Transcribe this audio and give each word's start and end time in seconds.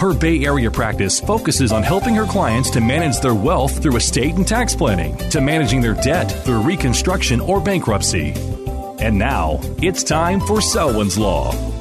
Her 0.00 0.12
Bay 0.12 0.44
Area 0.44 0.70
practice 0.70 1.20
focuses 1.20 1.72
on 1.72 1.82
helping 1.82 2.14
her 2.14 2.26
clients 2.26 2.70
to 2.70 2.80
manage 2.80 3.20
their 3.20 3.34
wealth 3.34 3.82
through 3.82 3.96
estate 3.96 4.34
and 4.34 4.46
tax 4.46 4.74
planning, 4.74 5.16
to 5.30 5.40
managing 5.40 5.80
their 5.80 5.94
debt 5.94 6.30
through 6.44 6.62
reconstruction 6.62 7.40
or 7.40 7.60
bankruptcy. 7.60 8.32
And 8.98 9.18
now, 9.18 9.60
it's 9.82 10.02
time 10.02 10.40
for 10.40 10.60
Selwyn's 10.60 11.18
Law. 11.18 11.73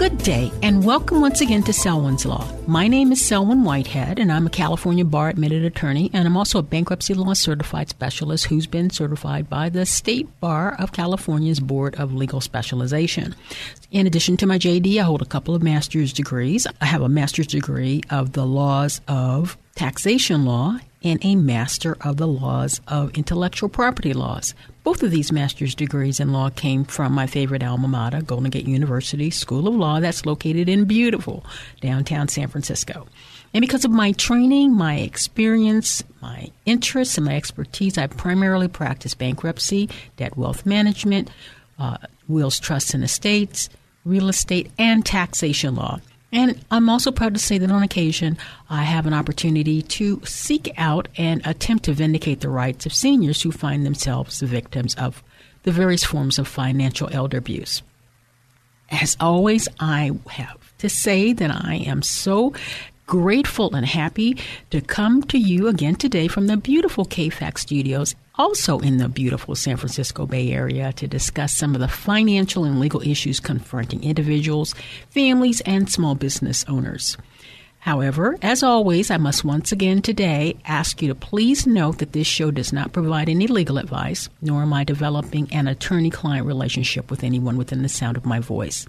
Good 0.00 0.16
day, 0.16 0.50
and 0.62 0.82
welcome 0.82 1.20
once 1.20 1.42
again 1.42 1.62
to 1.64 1.74
Selwyn's 1.74 2.24
Law. 2.24 2.50
My 2.66 2.88
name 2.88 3.12
is 3.12 3.22
Selwyn 3.22 3.64
Whitehead, 3.64 4.18
and 4.18 4.32
I'm 4.32 4.46
a 4.46 4.50
California 4.50 5.04
bar 5.04 5.28
admitted 5.28 5.62
attorney, 5.62 6.10
and 6.14 6.26
I'm 6.26 6.38
also 6.38 6.58
a 6.58 6.62
bankruptcy 6.62 7.12
law 7.12 7.34
certified 7.34 7.90
specialist 7.90 8.46
who's 8.46 8.66
been 8.66 8.88
certified 8.88 9.50
by 9.50 9.68
the 9.68 9.84
State 9.84 10.26
Bar 10.40 10.74
of 10.78 10.92
California's 10.92 11.60
Board 11.60 11.96
of 11.96 12.14
Legal 12.14 12.40
Specialization. 12.40 13.34
In 13.90 14.06
addition 14.06 14.38
to 14.38 14.46
my 14.46 14.58
JD, 14.58 14.98
I 14.98 15.02
hold 15.02 15.20
a 15.20 15.26
couple 15.26 15.54
of 15.54 15.62
master's 15.62 16.14
degrees. 16.14 16.66
I 16.80 16.86
have 16.86 17.02
a 17.02 17.08
master's 17.10 17.48
degree 17.48 18.00
of 18.08 18.32
the 18.32 18.46
laws 18.46 19.02
of 19.06 19.58
taxation 19.74 20.46
law 20.46 20.78
and 21.04 21.22
a 21.22 21.34
master 21.34 21.98
of 22.00 22.16
the 22.16 22.26
laws 22.26 22.80
of 22.88 23.12
intellectual 23.18 23.68
property 23.68 24.14
laws. 24.14 24.54
Both 24.82 25.02
of 25.02 25.10
these 25.10 25.30
master's 25.30 25.74
degrees 25.74 26.20
in 26.20 26.32
law 26.32 26.48
came 26.48 26.84
from 26.84 27.12
my 27.12 27.26
favorite 27.26 27.62
alma 27.62 27.86
mater, 27.86 28.22
Golden 28.22 28.48
Gate 28.48 28.66
University 28.66 29.30
School 29.30 29.68
of 29.68 29.74
Law, 29.74 30.00
that's 30.00 30.24
located 30.24 30.70
in 30.70 30.86
beautiful 30.86 31.44
downtown 31.80 32.28
San 32.28 32.48
Francisco. 32.48 33.06
And 33.52 33.60
because 33.60 33.84
of 33.84 33.90
my 33.90 34.12
training, 34.12 34.74
my 34.74 34.96
experience, 34.96 36.02
my 36.22 36.50
interests, 36.64 37.18
and 37.18 37.26
my 37.26 37.36
expertise, 37.36 37.98
I 37.98 38.06
primarily 38.06 38.68
practice 38.68 39.14
bankruptcy, 39.14 39.90
debt 40.16 40.36
wealth 40.38 40.64
management, 40.64 41.30
uh, 41.78 41.98
wills, 42.28 42.58
trusts, 42.58 42.94
and 42.94 43.04
estates, 43.04 43.68
real 44.04 44.28
estate, 44.28 44.70
and 44.78 45.04
taxation 45.04 45.74
law. 45.74 46.00
And 46.32 46.64
I'm 46.70 46.88
also 46.88 47.10
proud 47.10 47.34
to 47.34 47.40
say 47.40 47.58
that 47.58 47.70
on 47.70 47.82
occasion, 47.82 48.38
I 48.68 48.84
have 48.84 49.06
an 49.06 49.14
opportunity 49.14 49.82
to 49.82 50.20
seek 50.24 50.72
out 50.76 51.08
and 51.16 51.44
attempt 51.44 51.84
to 51.86 51.92
vindicate 51.92 52.40
the 52.40 52.48
rights 52.48 52.86
of 52.86 52.94
seniors 52.94 53.42
who 53.42 53.50
find 53.50 53.84
themselves 53.84 54.38
the 54.38 54.46
victims 54.46 54.94
of 54.94 55.22
the 55.64 55.72
various 55.72 56.04
forms 56.04 56.38
of 56.38 56.46
financial 56.46 57.08
elder 57.12 57.38
abuse. 57.38 57.82
As 58.90 59.16
always, 59.20 59.68
I 59.78 60.12
have 60.28 60.76
to 60.78 60.88
say 60.88 61.32
that 61.32 61.50
I 61.50 61.76
am 61.86 62.02
so 62.02 62.54
grateful 63.06 63.74
and 63.74 63.84
happy 63.86 64.38
to 64.70 64.80
come 64.80 65.22
to 65.24 65.36
you 65.36 65.66
again 65.66 65.96
today 65.96 66.28
from 66.28 66.46
the 66.46 66.56
beautiful 66.56 67.04
KFAX 67.04 67.58
studios, 67.58 68.14
also 68.40 68.78
in 68.78 68.96
the 68.96 69.06
beautiful 69.06 69.54
San 69.54 69.76
Francisco 69.76 70.24
Bay 70.24 70.50
Area, 70.50 70.94
to 70.94 71.06
discuss 71.06 71.54
some 71.54 71.74
of 71.74 71.80
the 71.82 71.88
financial 71.88 72.64
and 72.64 72.80
legal 72.80 73.02
issues 73.02 73.38
confronting 73.38 74.02
individuals, 74.02 74.74
families, 75.10 75.60
and 75.66 75.90
small 75.90 76.14
business 76.14 76.64
owners. 76.66 77.18
However, 77.80 78.38
as 78.40 78.62
always, 78.62 79.10
I 79.10 79.18
must 79.18 79.44
once 79.44 79.72
again 79.72 80.00
today 80.00 80.56
ask 80.64 81.02
you 81.02 81.08
to 81.08 81.14
please 81.14 81.66
note 81.66 81.98
that 81.98 82.14
this 82.14 82.26
show 82.26 82.50
does 82.50 82.72
not 82.72 82.94
provide 82.94 83.28
any 83.28 83.46
legal 83.46 83.76
advice, 83.76 84.30
nor 84.40 84.62
am 84.62 84.72
I 84.72 84.84
developing 84.84 85.52
an 85.52 85.68
attorney 85.68 86.08
client 86.08 86.46
relationship 86.46 87.10
with 87.10 87.22
anyone 87.22 87.58
within 87.58 87.82
the 87.82 87.90
sound 87.90 88.16
of 88.16 88.24
my 88.24 88.40
voice. 88.40 88.86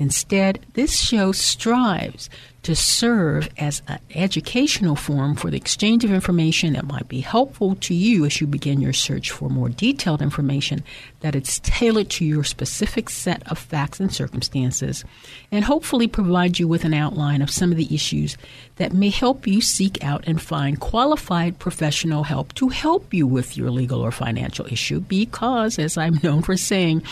Instead, 0.00 0.64
this 0.72 0.98
show 0.98 1.30
strives 1.30 2.30
to 2.62 2.74
serve 2.74 3.48
as 3.58 3.82
an 3.86 3.98
educational 4.14 4.96
forum 4.96 5.34
for 5.34 5.50
the 5.50 5.56
exchange 5.56 6.04
of 6.04 6.12
information 6.12 6.72
that 6.72 6.86
might 6.86 7.08
be 7.08 7.20
helpful 7.20 7.74
to 7.76 7.94
you 7.94 8.24
as 8.24 8.40
you 8.40 8.46
begin 8.46 8.80
your 8.80 8.92
search 8.94 9.30
for 9.30 9.48
more 9.48 9.68
detailed 9.68 10.22
information 10.22 10.82
that 11.20 11.34
is 11.34 11.58
tailored 11.60 12.08
to 12.08 12.24
your 12.24 12.44
specific 12.44 13.10
set 13.10 13.46
of 13.50 13.58
facts 13.58 14.00
and 14.00 14.12
circumstances, 14.12 15.04
and 15.52 15.64
hopefully 15.64 16.06
provide 16.06 16.58
you 16.58 16.66
with 16.66 16.84
an 16.84 16.94
outline 16.94 17.42
of 17.42 17.50
some 17.50 17.70
of 17.70 17.76
the 17.76 17.94
issues 17.94 18.38
that 18.76 18.94
may 18.94 19.10
help 19.10 19.46
you 19.46 19.60
seek 19.60 20.02
out 20.02 20.24
and 20.26 20.40
find 20.40 20.80
qualified 20.80 21.58
professional 21.58 22.24
help 22.24 22.54
to 22.54 22.68
help 22.68 23.12
you 23.12 23.26
with 23.26 23.56
your 23.56 23.70
legal 23.70 24.00
or 24.00 24.10
financial 24.10 24.66
issue. 24.66 25.00
Because, 25.00 25.78
as 25.78 25.98
I'm 25.98 26.20
known 26.22 26.40
for 26.40 26.56
saying, 26.56 27.02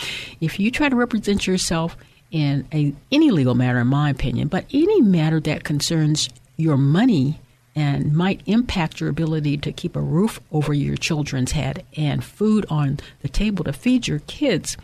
if 0.41 0.59
you 0.59 0.71
try 0.71 0.89
to 0.89 0.95
represent 0.95 1.45
yourself 1.45 1.95
in 2.31 2.67
a, 2.73 2.93
any 3.11 3.31
legal 3.31 3.55
matter, 3.55 3.79
in 3.79 3.87
my 3.87 4.09
opinion, 4.09 4.47
but 4.47 4.65
any 4.71 5.01
matter 5.01 5.39
that 5.39 5.63
concerns 5.63 6.29
your 6.57 6.77
money 6.77 7.39
and 7.75 8.13
might 8.13 8.41
impact 8.45 8.99
your 8.99 9.09
ability 9.09 9.57
to 9.57 9.71
keep 9.71 9.95
a 9.95 10.01
roof 10.01 10.39
over 10.51 10.73
your 10.73 10.97
children's 10.97 11.53
head 11.53 11.85
and 11.95 12.23
food 12.23 12.65
on 12.69 12.99
the 13.21 13.29
table 13.29 13.63
to 13.63 13.73
feed 13.73 14.07
your 14.07 14.19
kids, 14.19 14.75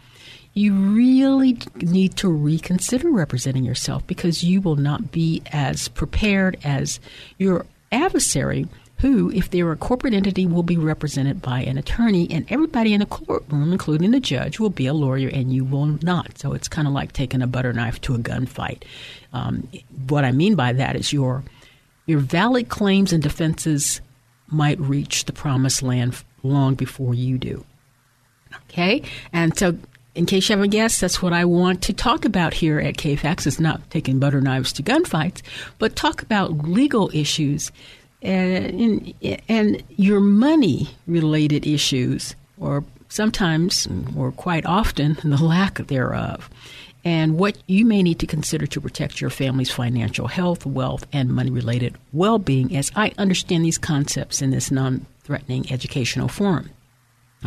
you 0.53 0.73
really 0.73 1.57
need 1.75 2.16
to 2.16 2.29
reconsider 2.29 3.11
representing 3.11 3.66
yourself 3.66 4.07
because 4.07 4.44
you 4.44 4.61
will 4.61 4.78
not 4.78 5.11
be 5.11 5.41
as 5.51 5.89
prepared 5.89 6.57
as 6.63 7.00
your 7.38 7.66
adversary 7.91 8.67
who, 9.05 9.29
if 9.29 9.51
they're 9.51 9.71
a 9.71 9.77
corporate 9.77 10.16
entity, 10.16 10.47
will 10.47 10.63
be 10.63 10.77
represented 10.77 11.39
by 11.39 11.59
an 11.59 11.77
attorney, 11.77 12.27
and 12.31 12.43
everybody 12.49 12.91
in 12.91 13.01
the 13.01 13.05
courtroom, 13.05 13.71
including 13.71 14.09
the 14.09 14.19
judge, 14.19 14.59
will 14.59 14.71
be 14.71 14.88
a 14.88 14.95
lawyer, 14.95 15.29
and 15.29 15.53
you 15.53 15.63
will 15.63 15.85
not. 16.01 16.39
So 16.39 16.53
it's 16.53 16.67
kind 16.67 16.88
of 16.88 16.93
like 16.95 17.13
taking 17.13 17.43
a 17.43 17.47
butter 17.47 17.71
knife 17.71 18.01
to 18.01 18.16
a 18.16 18.17
gunfight. 18.17 18.81
Um, 19.31 19.67
what 20.07 20.25
I 20.25 20.31
mean 20.31 20.55
by 20.55 20.73
that 20.73 20.95
is 20.95 21.13
your 21.13 21.43
your 22.07 22.17
valid 22.17 22.69
claims 22.69 23.13
and 23.13 23.21
defenses 23.21 24.01
might 24.47 24.79
reach 24.79 25.25
the 25.25 25.33
promised 25.33 25.83
land 25.83 26.23
long 26.41 26.73
before 26.73 27.13
you 27.13 27.37
do. 27.37 27.63
Okay, 28.72 29.03
and 29.31 29.55
so 29.55 29.77
in 30.16 30.25
case 30.25 30.49
you 30.49 30.55
haven't 30.55 30.72
guessed, 30.72 30.99
that's 30.99 31.22
what 31.22 31.31
I 31.31 31.45
want 31.45 31.83
to 31.83 31.93
talk 31.93 32.25
about 32.25 32.55
here 32.55 32.79
at 32.79 32.97
KFAX. 32.97 33.45
It's 33.45 33.59
not 33.59 33.87
taking 33.91 34.17
butter 34.17 34.41
knives 34.41 34.73
to 34.73 34.83
gunfights, 34.83 35.43
but 35.77 35.95
talk 35.95 36.23
about 36.23 36.67
legal 36.67 37.11
issues 37.13 37.72
and, 38.25 39.13
and 39.47 39.83
your 39.89 40.19
money 40.19 40.89
related 41.07 41.65
issues, 41.67 42.35
or 42.57 42.83
sometimes 43.09 43.87
or 44.17 44.31
quite 44.31 44.65
often 44.65 45.17
the 45.23 45.43
lack 45.43 45.75
thereof, 45.87 46.49
and 47.03 47.37
what 47.37 47.57
you 47.67 47.85
may 47.85 48.01
need 48.01 48.19
to 48.19 48.27
consider 48.27 48.65
to 48.65 48.81
protect 48.81 49.21
your 49.21 49.29
family's 49.29 49.71
financial 49.71 50.27
health, 50.27 50.65
wealth, 50.65 51.05
and 51.13 51.29
money 51.29 51.51
related 51.51 51.95
well 52.13 52.39
being, 52.39 52.75
as 52.75 52.91
I 52.95 53.13
understand 53.17 53.63
these 53.63 53.77
concepts 53.77 54.41
in 54.41 54.49
this 54.49 54.71
non 54.71 55.05
threatening 55.23 55.71
educational 55.71 56.27
forum. 56.27 56.69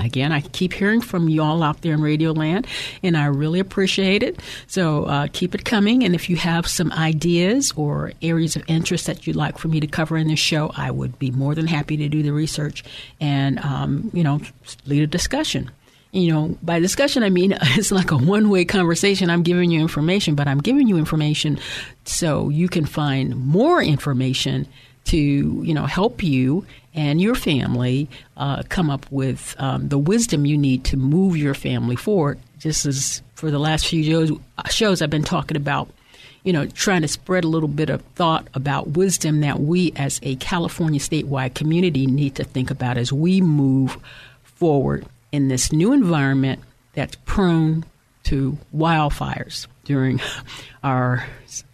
Again, 0.01 0.33
I 0.33 0.41
keep 0.41 0.73
hearing 0.73 1.01
from 1.01 1.29
y'all 1.29 1.63
out 1.63 1.83
there 1.83 1.95
in 1.95 2.01
Radio 2.01 2.33
Land, 2.33 2.67
and 3.03 3.17
I 3.17 3.27
really 3.27 3.61
appreciate 3.61 4.23
it. 4.23 4.41
So 4.67 5.05
uh, 5.05 5.29
keep 5.33 5.55
it 5.55 5.65
coming. 5.65 6.05
And 6.05 6.15
if 6.15 6.29
you 6.31 6.37
have 6.37 6.67
some 6.67 6.93
ideas 6.93 7.73
or 7.77 8.13
areas 8.23 8.57
of 8.57 8.65
interest 8.69 9.07
that 9.07 9.27
you'd 9.27 9.37
like 9.37 9.59
for 9.59 9.69
me 9.69 9.81
to 9.81 9.87
cover 9.87 10.17
in 10.17 10.29
this 10.29 10.39
show, 10.39 10.71
I 10.77 10.91
would 10.91 11.19
be 11.19 11.31
more 11.31 11.55
than 11.55 11.67
happy 11.67 11.97
to 11.99 12.09
do 12.09 12.23
the 12.23 12.33
research 12.33 12.85
and, 13.21 13.59
um, 13.61 14.11
you 14.13 14.25
know, 14.25 14.41
lead 14.87 15.03
a 15.03 15.07
discussion. 15.07 15.71
You 16.11 16.33
know, 16.33 16.59
by 16.63 16.79
discussion, 16.81 17.23
I 17.23 17.29
mean 17.29 17.57
it's 17.61 17.93
like 17.93 18.11
a 18.11 18.17
one 18.17 18.49
way 18.49 18.65
conversation. 18.65 19.31
I'm 19.31 19.43
giving 19.43 19.71
you 19.71 19.81
information, 19.81 20.35
but 20.35 20.49
I'm 20.49 20.61
giving 20.61 20.89
you 20.89 20.97
information 20.97 21.59
so 22.05 22.49
you 22.49 22.69
can 22.69 22.87
find 22.87 23.37
more 23.37 23.83
information 23.83 24.67
to 25.07 25.17
you 25.17 25.75
know 25.75 25.87
help 25.87 26.23
you 26.23 26.67
and 26.99 27.21
your 27.21 27.37
family 27.37 28.09
uh, 28.37 28.65
come 28.69 28.91
up 28.91 29.07
with 29.09 29.55
um, 29.61 29.89
the 29.89 29.97
wisdom 29.97 30.45
you 30.45 30.59
need 30.59 30.83
to 30.83 30.97
move 30.97 31.37
your 31.37 31.55
family 31.55 31.95
forward. 31.95 32.41
Just 32.59 32.87
as 32.87 33.23
for 33.37 33.53
the 33.53 33.59
last 33.61 33.87
few 33.87 34.03
shows, 34.03 34.33
shows 34.69 35.01
I've 35.01 35.09
been 35.09 35.23
talking 35.23 35.57
about, 35.57 35.89
you 36.43 36.53
know, 36.53 36.67
trying 36.67 37.03
to 37.03 37.09
spread 37.09 37.45
a 37.45 37.49
little 37.49 37.69
bit 37.69 37.89
of 37.89 38.03
thought 38.17 38.49
about 38.53 38.89
wisdom 38.89 39.43
that 39.43 39.61
we 39.61 39.93
as 39.95 40.19
a 40.25 40.35
California 40.37 40.99
statewide 40.99 41.55
community 41.55 42.05
need 42.09 42.35
to 42.35 42.43
think 42.43 42.69
about 42.69 42.99
as 42.99 43.13
we 43.13 43.41
move 43.41 43.97
forward 44.43 45.07
in 45.31 45.47
this 45.47 45.71
new 45.71 45.93
environment 45.93 46.61
that's 46.95 47.17
prone 47.27 47.85
to 48.25 48.59
wildfires 48.75 49.69
during 49.85 50.21
our 50.83 51.25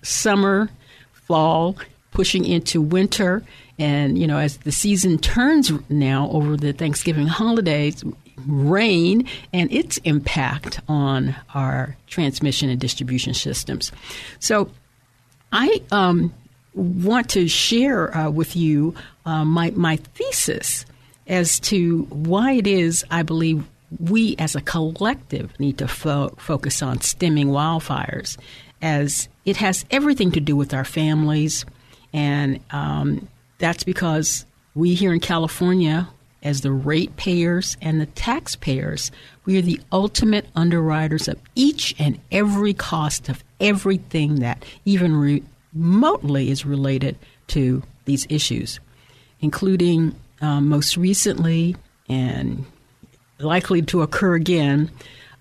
summer, 0.02 0.68
fall, 1.12 1.78
pushing 2.10 2.44
into 2.44 2.82
winter. 2.82 3.42
And, 3.78 4.16
you 4.16 4.26
know, 4.26 4.38
as 4.38 4.58
the 4.58 4.72
season 4.72 5.18
turns 5.18 5.72
now 5.88 6.30
over 6.30 6.56
the 6.56 6.72
Thanksgiving 6.72 7.26
holidays, 7.26 8.04
rain 8.46 9.26
and 9.52 9.72
its 9.72 9.98
impact 9.98 10.80
on 10.88 11.34
our 11.54 11.96
transmission 12.06 12.68
and 12.68 12.80
distribution 12.80 13.34
systems. 13.34 13.90
So 14.38 14.70
I 15.52 15.82
um, 15.90 16.32
want 16.74 17.30
to 17.30 17.48
share 17.48 18.16
uh, 18.16 18.30
with 18.30 18.56
you 18.56 18.94
uh, 19.24 19.44
my, 19.44 19.70
my 19.70 19.96
thesis 19.96 20.84
as 21.26 21.58
to 21.58 22.02
why 22.10 22.52
it 22.52 22.66
is 22.66 23.04
I 23.10 23.22
believe 23.22 23.64
we 24.00 24.34
as 24.38 24.54
a 24.54 24.60
collective 24.60 25.58
need 25.58 25.78
to 25.78 25.88
fo- 25.88 26.34
focus 26.38 26.82
on 26.82 27.00
stemming 27.00 27.48
wildfires, 27.48 28.36
as 28.82 29.28
it 29.44 29.56
has 29.58 29.84
everything 29.90 30.32
to 30.32 30.40
do 30.40 30.56
with 30.56 30.74
our 30.74 30.84
families. 30.84 31.64
And 32.12 32.60
um, 32.70 33.28
that's 33.58 33.84
because 33.84 34.44
we 34.74 34.94
here 34.94 35.12
in 35.12 35.20
California, 35.20 36.08
as 36.42 36.60
the 36.60 36.72
ratepayers 36.72 37.76
and 37.80 38.00
the 38.00 38.06
taxpayers, 38.06 39.10
we 39.46 39.58
are 39.58 39.62
the 39.62 39.80
ultimate 39.92 40.46
underwriters 40.54 41.28
of 41.28 41.40
each 41.54 41.94
and 41.98 42.20
every 42.30 42.74
cost 42.74 43.28
of 43.28 43.42
everything 43.60 44.40
that 44.40 44.64
even 44.84 45.16
re- 45.16 45.42
remotely 45.74 46.50
is 46.50 46.64
related 46.64 47.16
to 47.48 47.82
these 48.04 48.26
issues, 48.28 48.78
including 49.40 50.14
um, 50.40 50.68
most 50.68 50.96
recently 50.96 51.76
and 52.08 52.64
likely 53.38 53.82
to 53.82 54.02
occur 54.02 54.34
again 54.34 54.90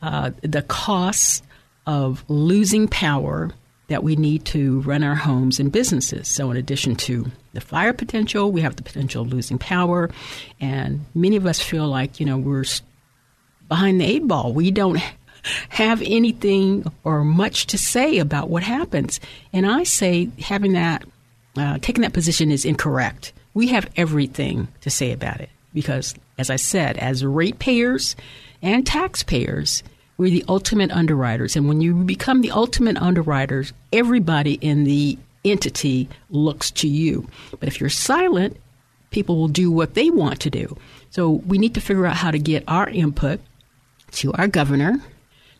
uh, 0.02 0.32
the 0.42 0.62
costs 0.62 1.42
of 1.86 2.24
losing 2.28 2.88
power 2.88 3.52
that 3.88 4.04
we 4.04 4.16
need 4.16 4.46
to 4.46 4.80
run 4.82 5.04
our 5.04 5.16
homes 5.16 5.60
and 5.60 5.72
businesses. 5.72 6.28
So, 6.28 6.50
in 6.52 6.58
addition 6.58 6.96
to 6.96 7.32
the 7.54 7.62
fire 7.62 7.94
potential, 7.94 8.52
we 8.52 8.62
have 8.62 8.76
the 8.76 8.84
potential 8.84 9.22
of 9.22 9.32
losing 9.32 9.58
power. 9.58 10.10
And 10.60 11.06
many 11.14 11.36
of 11.36 11.46
us 11.46 11.60
feel 11.60 11.88
like, 11.88 12.20
you 12.20 12.26
know, 12.26 12.38
we're 12.38 12.66
behind 13.70 14.02
the 14.02 14.06
eight 14.06 14.28
ball. 14.28 14.54
We 14.54 14.72
don't 14.72 15.02
have 15.70 16.02
anything 16.02 16.92
or 17.04 17.24
much 17.24 17.68
to 17.68 17.78
say 17.78 18.18
about 18.18 18.50
what 18.50 18.64
happens. 18.64 19.20
And 19.52 19.66
I 19.66 19.84
say 19.84 20.30
having 20.40 20.74
that, 20.74 21.06
uh, 21.56 21.78
taking 21.80 22.02
that 22.02 22.14
position 22.14 22.52
is 22.52 22.66
incorrect. 22.66 23.34
We 23.54 23.68
have 23.68 23.90
everything 23.96 24.68
to 24.82 24.90
say 24.90 25.12
about 25.12 25.40
it 25.40 25.50
because, 25.74 26.16
as 26.40 26.50
I 26.50 26.56
said, 26.56 26.98
as 26.98 27.24
ratepayers 27.24 28.16
and 28.64 28.86
taxpayers, 28.86 29.84
we're 30.18 30.32
the 30.32 30.46
ultimate 30.48 30.92
underwriters. 30.92 31.56
And 31.56 31.68
when 31.68 31.82
you 31.82 31.94
become 31.94 32.42
the 32.42 32.52
ultimate 32.52 32.98
underwriters, 32.98 33.74
everybody 33.92 34.54
in 34.54 34.86
the 34.86 35.20
entity 35.44 36.10
looks 36.30 36.72
to 36.72 36.88
you. 36.88 37.28
But 37.60 37.68
if 37.68 37.80
you're 37.80 37.90
silent, 37.90 38.58
people 39.12 39.38
will 39.38 39.48
do 39.48 39.72
what 39.72 39.94
they 39.94 40.10
want 40.10 40.40
to 40.42 40.50
do. 40.50 40.78
So 41.10 41.30
we 41.30 41.58
need 41.58 41.74
to 41.76 41.82
figure 41.82 42.06
out 42.06 42.16
how 42.16 42.32
to 42.32 42.40
get 42.40 42.64
our 42.68 42.90
input 42.90 43.40
to 44.14 44.34
our 44.34 44.48
governor, 44.48 45.00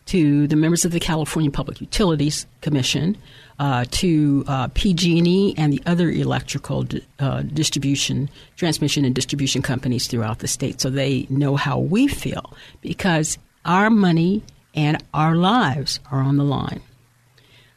to 0.06 0.46
the 0.46 0.56
members 0.56 0.84
of 0.84 0.92
the 0.92 1.00
California 1.00 1.50
Public 1.50 1.80
Utilities 1.80 2.46
Commission, 2.60 3.16
uh, 3.58 3.84
to 3.92 4.44
uh, 4.48 4.68
PG&E 4.74 5.54
and 5.56 5.72
the 5.72 5.82
other 5.86 6.10
electrical 6.10 6.84
uh, 7.20 7.42
distribution, 7.42 8.28
transmission 8.56 9.04
and 9.04 9.14
distribution 9.14 9.62
companies 9.62 10.08
throughout 10.08 10.40
the 10.40 10.48
state, 10.48 10.80
so 10.80 10.90
they 10.90 11.26
know 11.30 11.56
how 11.56 11.78
we 11.78 12.08
feel 12.08 12.52
because 12.80 13.38
our 13.64 13.90
money 13.90 14.42
and 14.74 15.02
our 15.14 15.36
lives 15.36 16.00
are 16.10 16.20
on 16.20 16.36
the 16.36 16.44
line. 16.44 16.80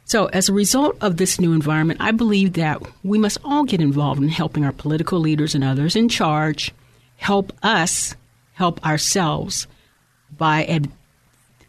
So, 0.08 0.28
as 0.28 0.48
a 0.48 0.54
result 0.54 0.98
of 1.02 1.18
this 1.18 1.38
new 1.38 1.52
environment, 1.52 2.00
I 2.02 2.12
believe 2.12 2.54
that 2.54 2.82
we 3.04 3.18
must 3.18 3.40
all 3.44 3.66
get 3.66 3.82
involved 3.82 4.22
in 4.24 4.30
helping 4.30 4.64
our 4.64 4.72
political 4.72 5.20
leaders 5.20 5.54
and 5.54 5.66
others 5.66 5.98
in 5.98 6.08
charge 6.08 6.72
help 7.18 7.52
us 7.62 8.16
help 8.54 8.84
ourselves 8.86 9.68
by 10.38 10.64
ed- 10.64 10.90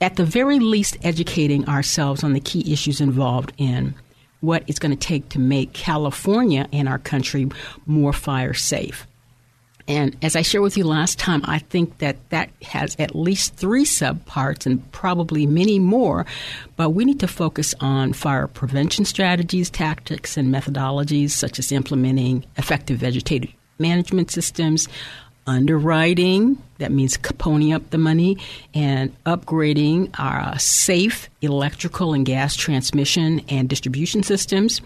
at 0.00 0.14
the 0.14 0.24
very 0.24 0.60
least, 0.60 0.96
educating 1.02 1.68
ourselves 1.68 2.22
on 2.22 2.32
the 2.32 2.38
key 2.38 2.72
issues 2.72 3.00
involved 3.00 3.52
in 3.58 3.96
what 4.40 4.62
it's 4.68 4.78
going 4.78 4.96
to 4.96 5.06
take 5.08 5.28
to 5.30 5.40
make 5.40 5.72
California 5.72 6.68
and 6.72 6.88
our 6.88 7.00
country 7.00 7.48
more 7.86 8.12
fire 8.12 8.54
safe. 8.54 9.04
And 9.88 10.14
as 10.20 10.36
I 10.36 10.42
shared 10.42 10.62
with 10.62 10.76
you 10.76 10.84
last 10.84 11.18
time, 11.18 11.40
I 11.44 11.58
think 11.58 11.98
that 11.98 12.16
that 12.28 12.50
has 12.62 12.94
at 12.98 13.16
least 13.16 13.54
three 13.56 13.84
subparts 13.84 14.66
and 14.66 14.92
probably 14.92 15.46
many 15.46 15.78
more. 15.78 16.26
But 16.76 16.90
we 16.90 17.06
need 17.06 17.20
to 17.20 17.26
focus 17.26 17.74
on 17.80 18.12
fire 18.12 18.46
prevention 18.46 19.06
strategies, 19.06 19.70
tactics, 19.70 20.36
and 20.36 20.54
methodologies, 20.54 21.30
such 21.30 21.58
as 21.58 21.72
implementing 21.72 22.44
effective 22.56 22.98
vegetative 22.98 23.50
management 23.78 24.30
systems, 24.30 24.88
underwriting, 25.46 26.62
that 26.76 26.92
means 26.92 27.16
ponying 27.16 27.74
up 27.74 27.88
the 27.90 27.98
money, 27.98 28.36
and 28.74 29.16
upgrading 29.24 30.10
our 30.18 30.58
safe 30.58 31.30
electrical 31.40 32.12
and 32.12 32.26
gas 32.26 32.54
transmission 32.54 33.40
and 33.48 33.68
distribution 33.68 34.22
systems, 34.22 34.82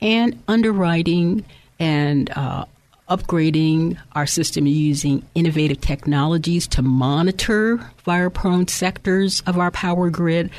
and 0.00 0.40
underwriting 0.46 1.44
and 1.80 2.30
uh, 2.36 2.64
upgrading 3.08 3.98
our 4.12 4.26
system 4.26 4.66
using 4.66 5.24
innovative 5.34 5.80
technologies 5.80 6.66
to 6.66 6.82
monitor 6.82 7.78
fire 7.98 8.30
prone 8.30 8.66
sectors 8.66 9.42
of 9.46 9.58
our 9.58 9.70
power 9.70 10.08
grid, 10.08 10.50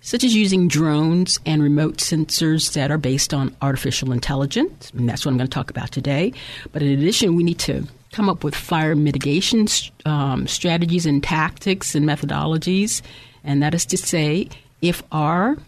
such 0.00 0.22
as 0.22 0.34
using 0.34 0.68
drones 0.68 1.40
and 1.44 1.62
remote 1.62 1.96
sensors 1.96 2.72
that 2.74 2.90
are 2.90 2.98
based 2.98 3.34
on 3.34 3.54
artificial 3.62 4.12
intelligence. 4.12 4.92
And 4.96 5.08
that's 5.08 5.24
what 5.24 5.32
I'm 5.32 5.38
going 5.38 5.48
to 5.48 5.54
talk 5.54 5.70
about 5.70 5.90
today. 5.90 6.32
But 6.72 6.82
in 6.82 6.96
addition, 6.96 7.34
we 7.34 7.42
need 7.42 7.58
to 7.60 7.84
come 8.12 8.28
up 8.28 8.44
with 8.44 8.54
fire 8.54 8.94
mitigation 8.94 9.66
um, 10.06 10.46
strategies 10.46 11.04
and 11.04 11.22
tactics 11.22 11.94
and 11.94 12.06
methodologies. 12.06 13.02
And 13.42 13.62
that 13.62 13.74
is 13.74 13.84
to 13.86 13.96
say, 13.96 14.48
if 14.80 15.02
our 15.10 15.58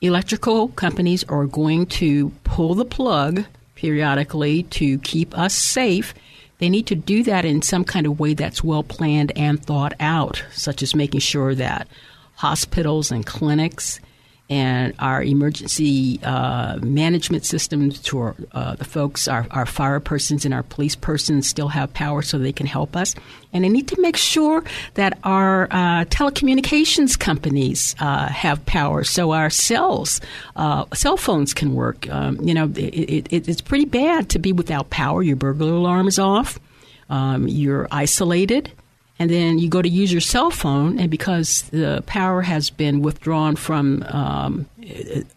electrical 0.00 0.68
companies 0.68 1.24
are 1.24 1.46
going 1.46 1.86
to 1.86 2.30
pull 2.44 2.74
the 2.74 2.84
plug 2.84 3.44
periodically 3.78 4.64
to 4.64 4.98
keep 4.98 5.38
us 5.38 5.54
safe, 5.54 6.12
they 6.58 6.68
need 6.68 6.88
to 6.88 6.96
do 6.96 7.22
that 7.22 7.44
in 7.44 7.62
some 7.62 7.84
kind 7.84 8.06
of 8.06 8.18
way 8.18 8.34
that's 8.34 8.64
well 8.64 8.82
planned 8.82 9.30
and 9.36 9.64
thought 9.64 9.94
out, 10.00 10.44
such 10.52 10.82
as 10.82 10.96
making 10.96 11.20
sure 11.20 11.54
that 11.54 11.86
hospitals 12.34 13.12
and 13.12 13.24
clinics 13.24 14.00
and 14.50 14.94
our 14.98 15.22
emergency 15.22 16.18
uh, 16.22 16.78
management 16.78 17.44
systems 17.44 18.00
to 18.00 18.18
our, 18.18 18.36
uh, 18.52 18.74
the 18.76 18.84
folks, 18.84 19.28
our, 19.28 19.46
our 19.50 19.66
fire 19.66 20.00
persons 20.00 20.44
and 20.44 20.54
our 20.54 20.62
police 20.62 20.96
persons 20.96 21.46
still 21.46 21.68
have 21.68 21.92
power 21.92 22.22
so 22.22 22.38
they 22.38 22.52
can 22.52 22.66
help 22.66 22.96
us. 22.96 23.14
And 23.52 23.64
they 23.64 23.68
need 23.68 23.88
to 23.88 24.00
make 24.00 24.16
sure 24.16 24.64
that 24.94 25.18
our 25.22 25.64
uh, 25.70 26.04
telecommunications 26.06 27.18
companies 27.18 27.94
uh, 27.98 28.28
have 28.28 28.64
power 28.64 29.04
so 29.04 29.32
our 29.32 29.50
cells, 29.50 30.20
uh, 30.56 30.84
cell 30.94 31.16
phones 31.16 31.52
can 31.52 31.74
work. 31.74 32.08
Um, 32.08 32.40
you 32.40 32.54
know, 32.54 32.72
it, 32.74 33.32
it, 33.32 33.48
it's 33.48 33.60
pretty 33.60 33.84
bad 33.86 34.30
to 34.30 34.38
be 34.38 34.52
without 34.52 34.88
power. 34.88 35.22
Your 35.22 35.36
burglar 35.36 35.72
alarm 35.72 36.08
is 36.08 36.18
off. 36.18 36.58
Um, 37.10 37.48
you're 37.48 37.88
isolated 37.90 38.70
and 39.18 39.30
then 39.30 39.58
you 39.58 39.68
go 39.68 39.82
to 39.82 39.88
use 39.88 40.12
your 40.12 40.20
cell 40.20 40.50
phone, 40.50 40.98
and 40.98 41.10
because 41.10 41.62
the 41.70 42.02
power 42.06 42.42
has 42.42 42.70
been 42.70 43.02
withdrawn 43.02 43.56
from 43.56 44.02
um, 44.04 44.66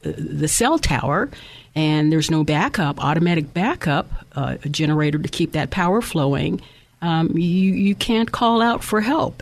the 0.01 0.47
cell 0.47 0.77
tower, 0.77 1.29
and 1.75 2.11
there's 2.11 2.29
no 2.29 2.43
backup, 2.43 3.03
automatic 3.03 3.53
backup 3.53 4.07
uh, 4.35 4.57
generator 4.69 5.17
to 5.17 5.29
keep 5.29 5.53
that 5.53 5.71
power 5.71 6.01
flowing, 6.01 6.61
um, 7.01 7.35
you 7.35 7.73
you 7.73 7.95
can't 7.95 8.31
call 8.31 8.61
out 8.61 8.83
for 8.83 9.01
help. 9.01 9.41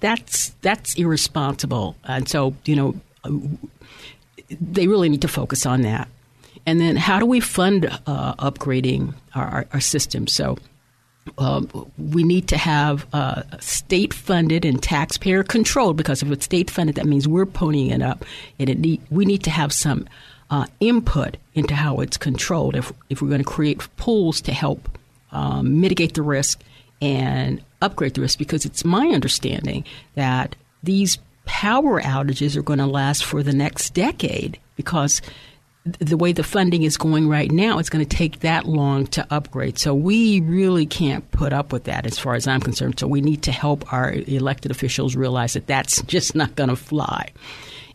That's 0.00 0.50
that's 0.62 0.94
irresponsible, 0.96 1.96
and 2.04 2.28
so 2.28 2.54
you 2.64 2.76
know 2.76 3.00
they 4.60 4.88
really 4.88 5.08
need 5.08 5.22
to 5.22 5.28
focus 5.28 5.64
on 5.66 5.82
that. 5.82 6.08
And 6.66 6.80
then, 6.80 6.96
how 6.96 7.18
do 7.18 7.26
we 7.26 7.40
fund 7.40 7.86
uh, 8.06 8.34
upgrading 8.34 9.14
our, 9.34 9.46
our, 9.46 9.66
our 9.74 9.80
system? 9.80 10.26
So 10.26 10.58
um, 11.38 11.90
we 11.98 12.22
need 12.22 12.48
to 12.48 12.56
have 12.56 13.06
uh, 13.12 13.42
state 13.60 14.14
funded 14.14 14.64
and 14.64 14.82
taxpayer 14.82 15.42
controlled 15.42 15.96
because 15.96 16.22
if 16.22 16.30
it's 16.30 16.44
state 16.44 16.70
funded, 16.70 16.96
that 16.96 17.06
means 17.06 17.28
we're 17.28 17.46
ponying 17.46 17.92
it 17.92 18.02
up, 18.02 18.24
and 18.58 18.68
it 18.68 18.78
need, 18.78 19.00
we 19.10 19.24
need 19.24 19.42
to 19.44 19.50
have 19.50 19.72
some 19.72 20.06
uh, 20.50 20.66
input 20.80 21.36
into 21.54 21.74
how 21.74 22.00
it's 22.00 22.16
controlled 22.16 22.74
if, 22.74 22.92
if 23.08 23.22
we're 23.22 23.28
going 23.28 23.42
to 23.42 23.44
create 23.44 23.86
pools 23.96 24.40
to 24.42 24.52
help 24.52 24.98
um, 25.32 25.80
mitigate 25.80 26.14
the 26.14 26.22
risk 26.22 26.62
and 27.00 27.62
upgrade 27.80 28.14
the 28.14 28.20
risk. 28.20 28.38
Because 28.38 28.64
it's 28.64 28.84
my 28.84 29.08
understanding 29.08 29.84
that 30.14 30.56
these 30.82 31.18
power 31.44 32.00
outages 32.00 32.56
are 32.56 32.62
going 32.62 32.78
to 32.78 32.86
last 32.86 33.24
for 33.24 33.42
the 33.42 33.52
next 33.52 33.90
decade 33.90 34.58
because 34.76 35.20
the 35.84 36.16
way 36.16 36.32
the 36.32 36.42
funding 36.42 36.82
is 36.82 36.96
going 36.96 37.28
right 37.28 37.50
now, 37.50 37.78
it's 37.78 37.88
going 37.88 38.04
to 38.04 38.16
take 38.16 38.40
that 38.40 38.66
long 38.66 39.06
to 39.08 39.26
upgrade. 39.30 39.78
So 39.78 39.94
we 39.94 40.40
really 40.40 40.84
can't 40.84 41.28
put 41.30 41.52
up 41.52 41.72
with 41.72 41.84
that 41.84 42.04
as 42.04 42.18
far 42.18 42.34
as 42.34 42.46
I'm 42.46 42.60
concerned. 42.60 42.98
So 42.98 43.06
we 43.06 43.22
need 43.22 43.42
to 43.44 43.52
help 43.52 43.90
our 43.92 44.12
elected 44.12 44.70
officials 44.70 45.16
realize 45.16 45.54
that 45.54 45.66
that's 45.66 46.02
just 46.06 46.34
not 46.34 46.54
going 46.54 46.70
to 46.70 46.76
fly. 46.76 47.30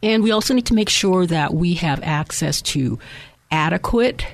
And 0.02 0.24
we 0.24 0.32
also 0.32 0.54
need 0.54 0.66
to 0.68 0.74
make 0.74 0.90
sure 0.90 1.26
that 1.28 1.54
we 1.54 1.76
have 1.76 2.02
access 2.04 2.62
to 2.64 3.00
adequate, 3.52 4.26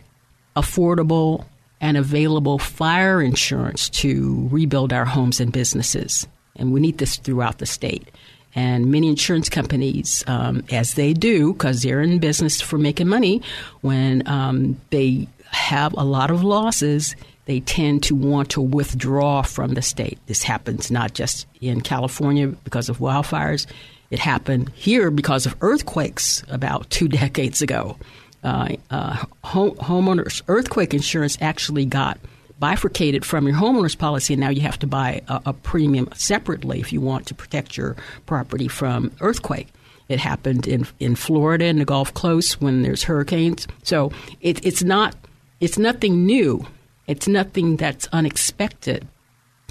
affordable, 0.56 1.46
and 1.82 1.98
available 1.98 2.60
fire 2.60 3.22
insurance 3.22 3.90
to 3.90 4.48
rebuild 4.52 4.94
our 4.94 5.06
homes 5.06 5.40
and 5.40 5.52
businesses. 5.52 6.28
And 6.56 6.72
we 6.72 6.80
need 6.80 7.00
this 7.00 7.18
throughout 7.18 7.58
the 7.58 7.66
state. 7.66 8.08
And 8.54 8.92
many 8.92 9.08
insurance 9.08 9.50
companies, 9.50 10.24
um, 10.28 10.64
as 10.72 10.96
they 10.96 11.14
do, 11.14 11.54
because 11.54 11.84
they're 11.84 12.02
in 12.02 12.20
business 12.20 12.62
for 12.62 12.78
making 12.78 13.08
money, 13.08 13.42
when 13.82 14.28
um, 14.28 14.80
they 14.90 15.28
have 15.52 15.94
a 15.94 16.04
lot 16.04 16.32
of 16.32 16.44
losses, 16.44 17.16
they 17.46 17.62
tend 17.62 18.04
to 18.04 18.16
want 18.16 18.50
to 18.52 18.62
withdraw 18.62 19.42
from 19.42 19.74
the 19.74 19.82
state. 19.82 20.20
This 20.28 20.44
happens 20.44 20.92
not 20.92 21.14
just 21.14 21.48
in 21.60 21.82
California 21.82 22.48
because 22.48 22.90
of 22.90 23.00
wildfires, 23.00 23.66
it 24.10 24.20
happened 24.20 24.70
here 24.76 25.10
because 25.10 25.46
of 25.46 25.56
earthquakes 25.62 26.44
about 26.50 26.90
two 26.90 27.08
decades 27.10 27.62
ago. 27.62 27.98
Uh, 28.44 28.76
uh, 28.90 29.24
home, 29.44 29.76
homeowners 29.76 30.42
earthquake 30.48 30.94
insurance 30.94 31.38
actually 31.42 31.86
got 31.86 32.20
bifurcated 32.62 33.26
from 33.26 33.48
your 33.48 33.58
homeowner's 33.58 33.96
policy, 33.96 34.36
and 34.36 34.40
now 34.40 34.50
you 34.50 34.62
have 34.62 34.80
to 34.80 34.88
buy 34.88 35.22
a, 35.28 35.42
a 35.48 35.54
premium 35.54 36.08
separately 36.14 36.80
if 36.80 36.94
you 36.94 37.02
want 37.02 37.26
to 37.26 37.34
protect 37.34 37.76
your 37.76 37.98
property 38.28 38.70
from 38.70 39.12
earthquake. 39.20 39.68
It 40.08 40.20
happened 40.20 40.68
in 40.68 40.88
in 41.00 41.16
Florida 41.16 41.66
in 41.66 41.80
the 41.80 41.86
Gulf 41.86 42.14
Coast 42.14 42.62
when 42.62 42.84
there's 42.84 43.04
hurricanes. 43.04 43.68
So 43.84 44.12
it, 44.40 44.64
it's 44.66 44.84
not 44.84 45.16
it's 45.60 45.78
nothing 45.78 46.26
new. 46.26 46.66
It's 47.08 47.28
nothing 47.28 47.78
that's 47.78 48.08
unexpected 48.14 49.08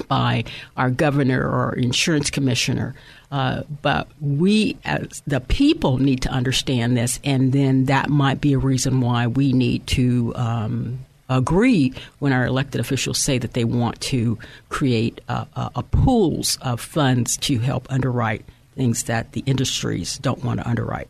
by 0.08 0.44
our 0.76 0.90
governor 0.90 1.42
or 1.42 1.74
insurance 1.74 2.30
commissioner. 2.30 2.94
Uh, 3.30 3.62
but 3.82 4.08
we, 4.20 4.76
as 4.84 5.22
the 5.26 5.40
people, 5.40 5.98
need 5.98 6.22
to 6.22 6.28
understand 6.30 6.96
this, 6.96 7.20
and 7.22 7.52
then 7.52 7.84
that 7.84 8.08
might 8.10 8.40
be 8.40 8.54
a 8.54 8.58
reason 8.58 9.00
why 9.00 9.26
we 9.26 9.52
need 9.52 9.86
to 9.86 10.32
um, 10.34 10.98
agree 11.30 11.94
when 12.18 12.32
our 12.32 12.44
elected 12.44 12.80
officials 12.80 13.18
say 13.18 13.38
that 13.38 13.54
they 13.54 13.64
want 13.64 13.98
to 14.00 14.38
create 14.68 15.20
a, 15.28 15.46
a, 15.54 15.70
a 15.76 15.82
pools 15.82 16.58
of 16.60 16.80
funds 16.80 17.38
to 17.38 17.58
help 17.60 17.86
underwrite 17.90 18.44
things 18.74 19.04
that 19.04 19.32
the 19.32 19.42
industries 19.46 20.18
don't 20.18 20.44
want 20.44 20.60
to 20.60 20.68
underwrite. 20.68 21.08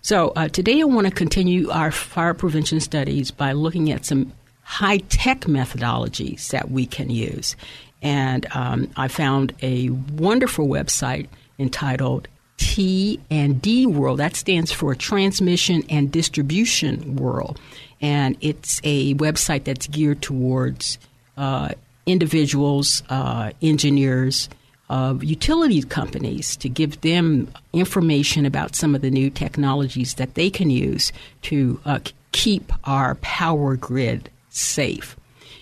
So 0.00 0.32
uh, 0.34 0.48
today 0.48 0.80
I 0.80 0.84
want 0.84 1.06
to 1.06 1.12
continue 1.12 1.70
our 1.70 1.92
fire 1.92 2.34
prevention 2.34 2.80
studies 2.80 3.30
by 3.30 3.52
looking 3.52 3.92
at 3.92 4.04
some 4.04 4.32
high 4.62 4.98
tech 4.98 5.42
methodologies 5.42 6.48
that 6.48 6.70
we 6.70 6.86
can 6.86 7.10
use. 7.10 7.54
And 8.02 8.46
um, 8.52 8.90
I 8.96 9.06
found 9.08 9.54
a 9.62 9.90
wonderful 9.90 10.66
website 10.66 11.28
entitled 11.58 12.26
T 12.56 13.20
and 13.30 13.60
D 13.62 13.86
World. 13.86 14.18
That 14.18 14.34
stands 14.36 14.72
for 14.72 14.94
Transmission 14.94 15.84
and 15.88 16.10
Distribution 16.10 17.16
World 17.16 17.60
and 18.02 18.36
it's 18.40 18.80
a 18.84 19.14
website 19.14 19.64
that's 19.64 19.86
geared 19.86 20.20
towards 20.20 20.98
uh, 21.36 21.70
individuals, 22.04 23.02
uh, 23.08 23.52
engineers 23.62 24.48
of 24.90 25.24
utility 25.24 25.82
companies 25.82 26.56
to 26.56 26.68
give 26.68 27.00
them 27.00 27.48
information 27.72 28.44
about 28.44 28.74
some 28.74 28.94
of 28.94 29.00
the 29.00 29.10
new 29.10 29.30
technologies 29.30 30.14
that 30.14 30.34
they 30.34 30.50
can 30.50 30.68
use 30.68 31.12
to 31.40 31.80
uh, 31.86 32.00
keep 32.32 32.72
our 32.84 33.14
power 33.16 33.76
grid 33.76 34.28
safe. 34.50 35.16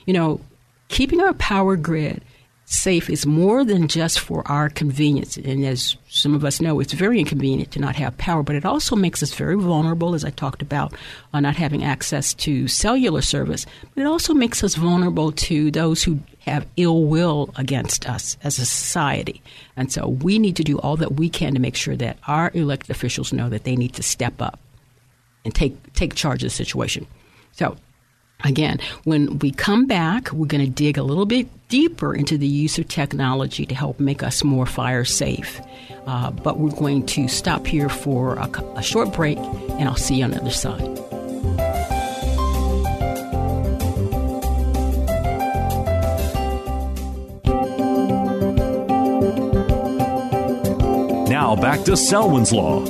You 0.07 0.15
know, 0.15 0.41
keeping 0.89 1.21
our 1.21 1.35
power 1.35 1.77
grid 1.77 2.23
safe 2.71 3.11
is 3.11 3.27
more 3.27 3.65
than 3.65 3.89
just 3.89 4.21
for 4.21 4.47
our 4.47 4.69
convenience. 4.69 5.37
And 5.37 5.65
as 5.65 5.97
some 6.09 6.35
of 6.35 6.45
us 6.45 6.61
know, 6.61 6.79
it's 6.79 6.93
very 6.93 7.19
inconvenient 7.19 7.73
to 7.73 7.81
not 7.81 7.97
have 7.97 8.17
power, 8.17 8.45
but 8.45 8.55
it 8.55 8.65
also 8.65 8.95
makes 8.95 9.25
us 9.25 9.35
very 9.35 9.57
vulnerable, 9.57 10.15
as 10.15 10.25
I 10.25 10.31
talked 10.31 10.63
about, 10.63 10.95
uh, 11.35 11.41
not 11.41 11.57
having 11.57 11.83
access 11.83 12.33
to 12.35 12.69
cellular 12.69 13.23
service. 13.23 13.67
But 13.95 14.03
it 14.03 14.07
also 14.07 14.35
makes 14.35 14.63
us 14.63 14.77
vulnerable 14.77 15.33
to 15.33 15.73
those 15.73 16.05
who 16.05 16.21
have 16.41 16.65
ill 16.77 17.05
will 17.05 17.53
against 17.57 18.09
us 18.09 18.37
as 18.45 18.61
a 18.61 18.65
society. 18.65 19.43
And 19.77 19.91
so 19.91 20.07
we 20.07 20.39
need 20.39 20.55
to 20.57 20.65
do 20.65 20.79
all 20.79 20.97
that 20.99 21.15
we 21.15 21.29
can 21.29 21.55
to 21.55 21.61
make 21.61 21.75
sure 21.75 21.97
that 21.97 22.19
our 22.29 22.53
elected 22.55 22.91
officials 22.91 23.33
know 23.33 23.49
that 23.49 23.65
they 23.65 23.75
need 23.75 23.95
to 23.95 24.05
step 24.05 24.41
up 24.41 24.61
and 25.45 25.53
take, 25.53 25.93
take 25.95 26.15
charge 26.15 26.45
of 26.45 26.47
the 26.47 26.55
situation. 26.55 27.09
So 27.51 27.77
Again, 28.45 28.79
when 29.05 29.39
we 29.39 29.51
come 29.51 29.87
back, 29.87 30.33
we're 30.33 30.47
going 30.47 30.65
to 30.65 30.71
dig 30.71 30.97
a 30.99 31.03
little 31.03 31.27
bit 31.27 31.47
deeper 31.69 32.15
into 32.15 32.39
the 32.39 32.47
use 32.47 32.79
of 32.79 32.89
technology 32.89 33.67
to 33.67 33.75
help 33.75 34.01
make 34.01 34.23
us 34.23 34.43
more 34.43 34.67
fire 34.67 35.05
safe. 35.05 35.61
Uh, 36.07 36.31
but 36.31 36.59
we're 36.59 36.71
going 36.71 37.05
to 37.07 37.29
stop 37.29 37.67
here 37.67 37.89
for 37.89 38.37
a, 38.37 38.49
a 38.77 38.83
short 38.83 39.13
break, 39.13 39.39
and 39.39 39.89
I'll 39.89 39.97
see 39.97 40.17
you 40.17 40.25
on 40.25 40.31
the 40.31 40.41
other 40.41 40.51
side. 40.51 40.81
Now 51.29 51.55
back 51.55 51.85
to 51.85 51.97
Selwyn's 51.97 52.53
Law. 52.53 52.85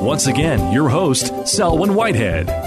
Once 0.00 0.26
again, 0.26 0.72
your 0.72 0.88
host, 0.88 1.46
Selwyn 1.46 1.94
Whitehead. 1.94 2.65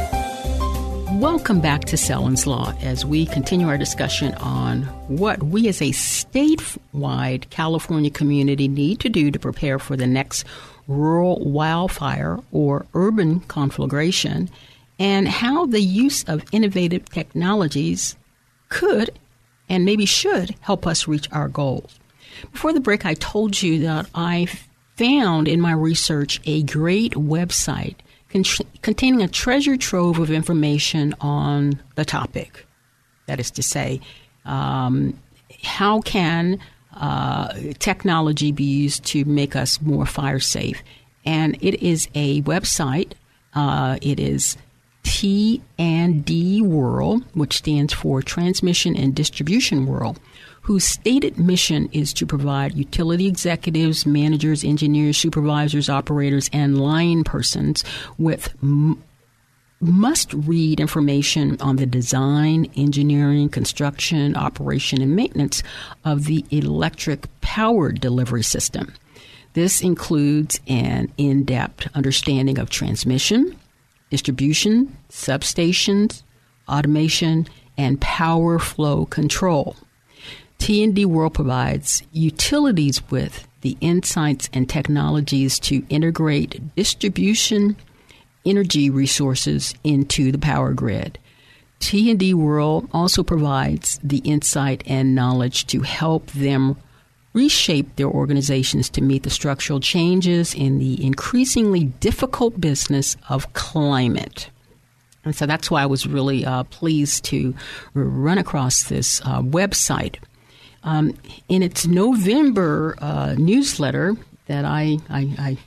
Welcome 1.20 1.60
back 1.60 1.84
to 1.86 1.98
Selwyn's 1.98 2.48
Law 2.48 2.74
as 2.80 3.06
we 3.06 3.26
continue 3.26 3.68
our 3.68 3.78
discussion 3.78 4.34
on 4.36 4.84
what 5.10 5.44
we 5.44 5.68
as 5.68 5.82
a 5.82 5.92
statewide 5.92 7.50
California 7.50 8.10
community 8.10 8.70
need 8.70 9.02
to 9.02 9.10
do 9.10 9.30
to 9.30 9.38
prepare 9.38 9.80
for 9.80 9.98
the 9.98 10.08
next 10.08 10.46
rural 10.88 11.44
wildfire 11.44 12.40
or 12.54 12.86
urban 12.94 13.42
conflagration 13.42 14.50
and 14.98 15.28
how 15.28 15.66
the 15.66 15.82
use 15.82 16.24
of 16.24 16.46
innovative 16.54 17.10
technologies 17.10 18.16
could 18.70 19.10
and 19.68 19.84
maybe 19.84 20.06
should 20.06 20.56
help 20.62 20.88
us 20.88 21.06
reach 21.06 21.30
our 21.34 21.50
goals. 21.50 22.00
Before 22.54 22.72
the 22.72 22.80
break, 22.80 23.06
I 23.06 23.16
told 23.16 23.62
you 23.62 23.80
that 23.80 24.06
I 24.16 24.48
found 24.96 25.50
in 25.50 25.60
my 25.60 25.74
research 25.74 26.40
a 26.46 26.64
great 26.64 27.12
website 27.16 27.96
containing 28.30 29.22
a 29.22 29.28
treasure 29.28 29.78
trove 29.78 30.20
of 30.20 30.32
information 30.32 31.16
on 31.20 31.82
the 31.96 32.06
topic. 32.06 32.66
That 33.26 33.40
is 33.40 33.52
to 33.52 33.64
say, 33.64 34.02
um, 34.46 35.20
how 35.64 36.02
can 36.02 36.60
uh, 36.94 37.54
technology 37.80 38.52
be 38.52 38.64
used 38.64 39.04
to 39.06 39.26
make 39.26 39.56
us 39.56 39.82
more 39.82 40.06
fire 40.06 40.40
safe? 40.40 40.82
And 41.26 41.58
it 41.62 41.82
is 41.84 42.08
a 42.16 42.42
website. 42.44 43.14
Uh, 43.54 43.98
it 44.02 44.20
is 44.20 44.58
T 45.04 45.62
and 45.78 46.24
D 46.24 46.62
World, 46.62 47.24
which 47.34 47.58
stands 47.58 47.94
for 47.94 48.22
Transmission 48.22 48.96
and 48.96 49.16
Distribution 49.16 49.86
World 49.86 50.20
whose 50.70 50.86
stated 50.86 51.40
mission 51.40 51.90
is 51.94 52.14
to 52.14 52.28
provide 52.28 52.76
utility 52.76 53.26
executives, 53.26 54.06
managers, 54.06 54.64
engineers, 54.64 55.18
supervisors, 55.18 55.90
operators, 55.90 56.48
and 56.54 56.80
line 56.80 57.24
persons 57.24 57.84
with 58.20 58.54
m- 58.62 59.02
must 59.82 60.32
read 60.32 60.80
information 60.80 61.60
on 61.60 61.78
the 61.78 61.88
design, 61.88 62.70
engineering, 62.76 63.50
construction, 63.50 64.36
operation, 64.36 65.02
and 65.02 65.16
maintenance 65.16 65.64
of 66.06 66.26
the 66.26 66.46
electric 66.52 67.28
power 67.42 67.92
delivery 67.92 68.44
system. 68.44 68.94
This 69.54 69.82
includes 69.82 70.60
an 70.68 71.12
in 71.18 71.46
depth 71.46 71.88
understanding 71.96 72.60
of 72.60 72.70
transmission, 72.70 73.58
distribution, 74.12 74.96
substations, 75.10 76.22
automation, 76.68 77.48
and 77.76 78.00
power 78.00 78.60
flow 78.60 79.08
control. 79.08 79.76
T&D 80.60 81.06
World 81.06 81.34
provides 81.34 82.04
utilities 82.12 83.02
with 83.10 83.48
the 83.62 83.78
insights 83.82 84.50
and 84.54 84.70
technologies 84.70 85.60
to 85.60 85.86
integrate 85.90 86.76
distribution 86.76 87.76
energy 88.46 88.90
resources 88.90 89.74
into 89.84 90.32
the 90.32 90.38
power 90.38 90.74
grid. 90.74 91.18
T&D 91.80 92.34
World 92.34 92.90
also 92.94 93.24
provides 93.24 94.00
the 94.04 94.18
insight 94.20 94.84
and 94.86 95.16
knowledge 95.16 95.66
to 95.68 95.82
help 95.82 96.28
them 96.32 96.78
reshape 97.34 97.96
their 97.96 98.08
organizations 98.08 98.90
to 98.90 99.02
meet 99.02 99.24
the 99.24 99.30
structural 99.30 99.80
changes 99.80 100.54
in 100.54 100.80
the 100.80 101.04
increasingly 101.04 101.86
difficult 101.86 102.60
business 102.60 103.16
of 103.30 103.54
climate. 103.54 104.50
And 105.24 105.36
so 105.36 105.46
that's 105.46 105.70
why 105.70 105.84
I 105.84 105.86
was 105.86 106.08
really 106.08 106.46
uh, 106.46 106.64
pleased 106.66 107.26
to 107.26 107.54
run 107.94 108.38
across 108.38 108.84
this 108.86 109.22
uh, 109.22 109.42
website 109.42 110.16
um, 110.90 111.14
in 111.48 111.62
its 111.62 111.86
November 111.86 112.96
uh, 113.00 113.36
newsletter 113.38 114.16
that 114.48 114.66
I, 114.66 114.98
I, 115.10 115.36
I, 115.38 115.58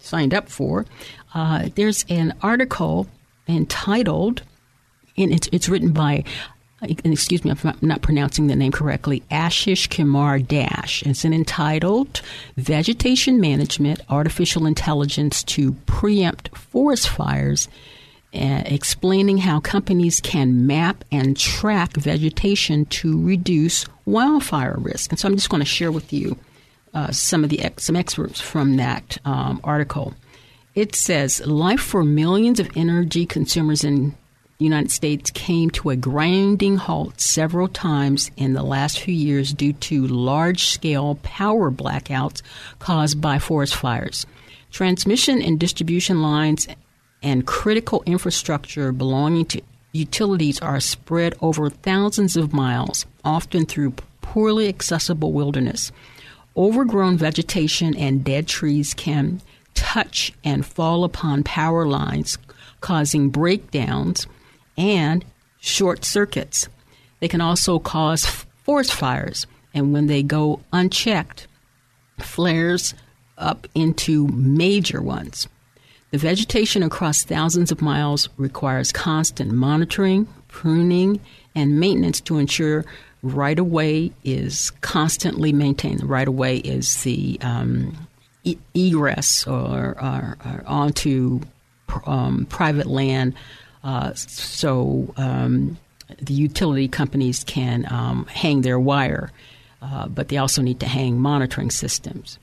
signed 0.00 0.32
up 0.32 0.48
for, 0.48 0.86
uh, 1.34 1.68
there's 1.74 2.04
an 2.08 2.32
article 2.40 3.08
entitled, 3.46 4.42
and 5.18 5.32
it's, 5.32 5.48
it's 5.52 5.68
written 5.68 5.92
by 5.92 6.24
and 6.80 7.12
excuse 7.12 7.44
me 7.44 7.50
I'm 7.50 7.76
not 7.82 8.02
pronouncing 8.02 8.46
the 8.46 8.54
name 8.54 8.70
correctly, 8.70 9.24
Ashish 9.32 9.90
Kumar 9.90 10.38
Dash. 10.38 11.02
It's 11.02 11.24
an 11.24 11.34
entitled 11.34 12.22
Vegetation 12.56 13.40
Management 13.40 14.00
Artificial 14.08 14.64
Intelligence 14.64 15.42
to 15.42 15.72
Preempt 15.86 16.56
Forest 16.56 17.08
Fires, 17.08 17.68
uh, 18.34 18.62
explaining 18.66 19.38
how 19.38 19.60
companies 19.60 20.20
can 20.20 20.66
map 20.66 21.04
and 21.10 21.36
track 21.36 21.96
vegetation 21.96 22.84
to 22.86 23.20
reduce 23.24 23.86
wildfire 24.04 24.76
risk. 24.78 25.10
And 25.10 25.18
so 25.18 25.28
I'm 25.28 25.36
just 25.36 25.48
going 25.48 25.62
to 25.62 25.66
share 25.66 25.90
with 25.90 26.12
you 26.12 26.36
uh, 26.92 27.10
some 27.10 27.42
of 27.42 27.50
the 27.50 27.60
ex- 27.60 27.84
some 27.84 27.96
excerpts 27.96 28.40
from 28.40 28.76
that 28.76 29.18
um, 29.24 29.60
article. 29.64 30.14
It 30.74 30.94
says 30.94 31.44
life 31.46 31.80
for 31.80 32.04
millions 32.04 32.60
of 32.60 32.70
energy 32.76 33.26
consumers 33.26 33.82
in 33.82 34.14
the 34.58 34.64
United 34.64 34.90
States 34.90 35.30
came 35.30 35.70
to 35.70 35.90
a 35.90 35.96
grinding 35.96 36.76
halt 36.76 37.20
several 37.20 37.68
times 37.68 38.30
in 38.36 38.54
the 38.54 38.62
last 38.62 38.98
few 38.98 39.14
years 39.14 39.52
due 39.52 39.72
to 39.72 40.06
large 40.08 40.64
scale 40.64 41.14
power 41.22 41.70
blackouts 41.70 42.42
caused 42.80 43.20
by 43.20 43.38
forest 43.38 43.74
fires. 43.76 44.26
Transmission 44.72 45.40
and 45.40 45.60
distribution 45.60 46.22
lines 46.22 46.66
and 47.22 47.46
critical 47.46 48.02
infrastructure 48.06 48.92
belonging 48.92 49.46
to 49.46 49.62
utilities 49.92 50.60
are 50.60 50.80
spread 50.80 51.34
over 51.40 51.70
thousands 51.70 52.36
of 52.36 52.52
miles, 52.52 53.06
often 53.24 53.66
through 53.66 53.94
poorly 54.20 54.68
accessible 54.68 55.32
wilderness. 55.32 55.90
Overgrown 56.56 57.16
vegetation 57.16 57.96
and 57.96 58.24
dead 58.24 58.46
trees 58.46 58.94
can 58.94 59.40
touch 59.74 60.32
and 60.44 60.66
fall 60.66 61.04
upon 61.04 61.44
power 61.44 61.86
lines, 61.86 62.36
causing 62.80 63.30
breakdowns 63.30 64.26
and 64.76 65.24
short 65.60 66.04
circuits. 66.04 66.68
They 67.20 67.28
can 67.28 67.40
also 67.40 67.78
cause 67.78 68.26
forest 68.64 68.92
fires, 68.92 69.46
and 69.72 69.92
when 69.92 70.06
they 70.06 70.22
go 70.22 70.60
unchecked, 70.72 71.46
flares 72.18 72.94
up 73.36 73.66
into 73.74 74.28
major 74.28 75.00
ones. 75.00 75.48
The 76.10 76.18
vegetation 76.18 76.82
across 76.82 77.22
thousands 77.22 77.70
of 77.70 77.82
miles 77.82 78.28
requires 78.38 78.92
constant 78.92 79.52
monitoring, 79.52 80.26
pruning, 80.48 81.20
and 81.54 81.78
maintenance 81.78 82.20
to 82.22 82.38
ensure 82.38 82.84
right 83.22 83.58
of 83.58 83.66
way 83.66 84.12
is 84.24 84.70
constantly 84.80 85.52
maintained. 85.52 86.02
Right 86.02 86.26
of 86.28 86.34
way 86.34 86.58
is 86.58 87.02
the 87.02 87.38
um, 87.42 88.08
e- 88.44 88.56
egress 88.74 89.46
or, 89.46 89.96
or, 90.00 90.38
or 90.44 90.64
onto 90.66 91.40
um, 92.06 92.46
private 92.46 92.86
land 92.86 93.34
uh, 93.84 94.12
so 94.14 95.12
um, 95.16 95.78
the 96.20 96.34
utility 96.34 96.88
companies 96.88 97.44
can 97.44 97.86
um, 97.90 98.26
hang 98.26 98.62
their 98.62 98.78
wire, 98.78 99.30
uh, 99.82 100.08
but 100.08 100.28
they 100.28 100.36
also 100.36 100.62
need 100.62 100.80
to 100.80 100.86
hang 100.86 101.20
monitoring 101.20 101.70
systems 101.70 102.38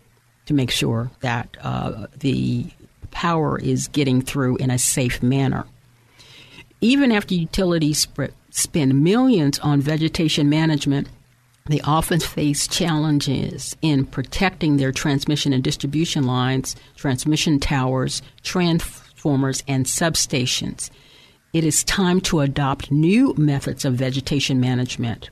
to 0.46 0.54
make 0.54 0.72
sure 0.72 1.12
that 1.22 1.58
uh, 1.62 2.08
the 2.18 2.66
power 3.16 3.58
is 3.60 3.88
getting 3.88 4.22
through 4.22 4.58
in 4.58 4.70
a 4.70 4.78
safe 4.78 5.24
manner. 5.24 5.66
Even 6.82 7.12
after 7.12 7.34
utilities 7.34 8.00
sp- 8.06 8.36
spend 8.52 9.04
millions 9.04 9.58
on 9.60 9.82
vegetation 9.82 10.50
management, 10.50 11.08
they 11.68 11.82
often 11.82 12.20
face 12.20 12.68
challenges 12.68 13.76
in 13.82 14.06
protecting 14.06 14.78
their 14.78 14.92
transmission 14.92 15.52
and 15.52 15.64
distribution 15.64 16.26
lines, 16.26 16.76
transmission 16.96 17.60
towers, 17.60 18.22
transformers, 18.44 19.64
and 19.68 19.86
substations 19.86 20.92
it 21.56 21.64
is 21.64 21.86
time 21.86 22.20
to 22.20 22.42
adopt 22.42 22.92
new 22.92 23.34
methods 23.38 23.86
of 23.86 23.94
vegetation 23.94 24.60
management. 24.60 25.30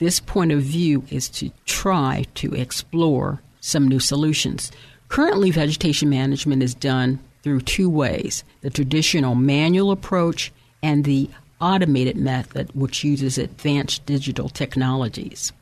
This 0.00 0.18
point 0.18 0.50
of 0.50 0.62
view 0.62 1.04
is 1.10 1.28
to 1.28 1.52
try 1.64 2.24
to 2.34 2.52
explore 2.56 3.40
some 3.60 3.86
new 3.86 4.00
solutions. 4.00 4.72
Currently, 5.10 5.50
vegetation 5.50 6.08
management 6.08 6.62
is 6.62 6.72
done 6.72 7.18
through 7.42 7.62
two 7.62 7.90
ways 7.90 8.44
the 8.60 8.70
traditional 8.70 9.34
manual 9.34 9.90
approach 9.90 10.52
and 10.84 11.04
the 11.04 11.28
automated 11.60 12.16
method, 12.16 12.70
which 12.74 13.02
uses 13.02 13.36
advanced 13.36 14.06
digital 14.06 14.48
technologies. 14.48 15.52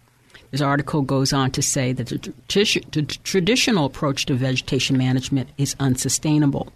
This 0.50 0.60
article 0.60 1.00
goes 1.00 1.32
on 1.32 1.50
to 1.52 1.62
say 1.62 1.92
that 1.94 2.08
the, 2.08 2.32
the 2.92 3.02
traditional 3.24 3.86
approach 3.86 4.26
to 4.26 4.34
vegetation 4.34 4.98
management 4.98 5.48
is 5.56 5.74
unsustainable. 5.80 6.70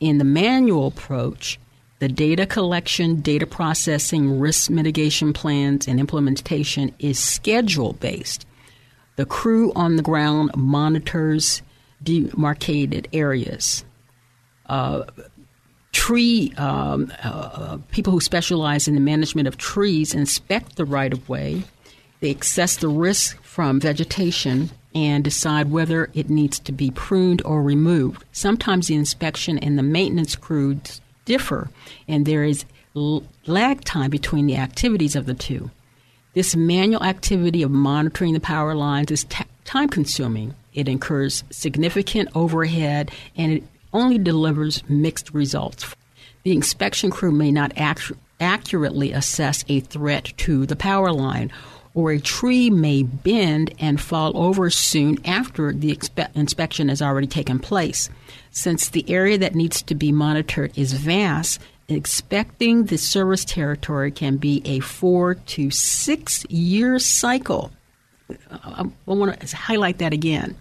In 0.00 0.18
the 0.18 0.24
manual 0.24 0.88
approach, 0.88 1.58
the 2.00 2.08
data 2.08 2.46
collection, 2.46 3.20
data 3.20 3.46
processing, 3.46 4.40
risk 4.40 4.70
mitigation 4.70 5.32
plans, 5.32 5.86
and 5.86 6.00
implementation 6.00 6.92
is 6.98 7.18
schedule 7.18 7.92
based. 7.94 8.44
The 9.14 9.26
crew 9.26 9.72
on 9.74 9.96
the 9.96 10.02
ground 10.02 10.50
monitors 10.56 11.62
demarcated 12.02 13.08
areas. 13.12 13.84
Uh, 14.66 15.04
tree 15.92 16.52
um, 16.56 17.12
uh, 17.22 17.78
people 17.90 18.12
who 18.12 18.20
specialize 18.20 18.86
in 18.88 18.94
the 18.94 19.00
management 19.00 19.48
of 19.48 19.56
trees 19.56 20.14
inspect 20.14 20.76
the 20.76 20.84
right 20.84 21.12
of 21.12 21.28
way. 21.28 21.62
They 22.20 22.32
assess 22.32 22.76
the 22.76 22.88
risk 22.88 23.42
from 23.42 23.80
vegetation 23.80 24.70
and 24.94 25.22
decide 25.22 25.70
whether 25.70 26.10
it 26.14 26.30
needs 26.30 26.58
to 26.60 26.72
be 26.72 26.90
pruned 26.90 27.42
or 27.44 27.62
removed. 27.62 28.24
Sometimes 28.32 28.88
the 28.88 28.94
inspection 28.94 29.58
and 29.58 29.78
the 29.78 29.82
maintenance 29.82 30.34
crews 30.34 31.00
differ, 31.24 31.70
and 32.06 32.26
there 32.26 32.44
is 32.44 32.64
lag 32.94 33.84
time 33.84 34.10
between 34.10 34.46
the 34.46 34.56
activities 34.56 35.14
of 35.14 35.26
the 35.26 35.34
two. 35.34 35.70
This 36.34 36.56
manual 36.56 37.02
activity 37.02 37.62
of 37.62 37.70
monitoring 37.70 38.32
the 38.32 38.40
power 38.40 38.74
lines 38.74 39.10
is 39.10 39.24
t- 39.24 39.44
time 39.64 39.88
consuming. 39.88 40.54
It 40.78 40.86
incurs 40.86 41.42
significant 41.50 42.28
overhead 42.36 43.10
and 43.36 43.50
it 43.50 43.64
only 43.92 44.16
delivers 44.16 44.88
mixed 44.88 45.34
results. 45.34 45.96
The 46.44 46.52
inspection 46.52 47.10
crew 47.10 47.32
may 47.32 47.50
not 47.50 47.72
accurately 48.38 49.10
assess 49.10 49.64
a 49.68 49.80
threat 49.80 50.32
to 50.36 50.66
the 50.66 50.76
power 50.76 51.10
line, 51.10 51.50
or 51.94 52.12
a 52.12 52.20
tree 52.20 52.70
may 52.70 53.02
bend 53.02 53.74
and 53.80 54.00
fall 54.00 54.30
over 54.38 54.70
soon 54.70 55.18
after 55.26 55.72
the 55.72 55.92
expe- 55.92 56.30
inspection 56.36 56.90
has 56.90 57.02
already 57.02 57.26
taken 57.26 57.58
place. 57.58 58.08
Since 58.52 58.90
the 58.90 59.04
area 59.10 59.36
that 59.38 59.56
needs 59.56 59.82
to 59.82 59.96
be 59.96 60.12
monitored 60.12 60.78
is 60.78 60.92
vast, 60.92 61.60
expecting 61.88 62.84
the 62.84 62.98
service 62.98 63.44
territory 63.44 64.12
can 64.12 64.36
be 64.36 64.62
a 64.64 64.78
four 64.78 65.34
to 65.34 65.72
six 65.72 66.44
year 66.44 67.00
cycle. 67.00 67.72
Uh, 68.30 68.58
I, 68.62 68.82
I 68.82 69.12
want 69.12 69.40
to 69.40 69.56
highlight 69.56 69.98
that 69.98 70.12
again. 70.12 70.54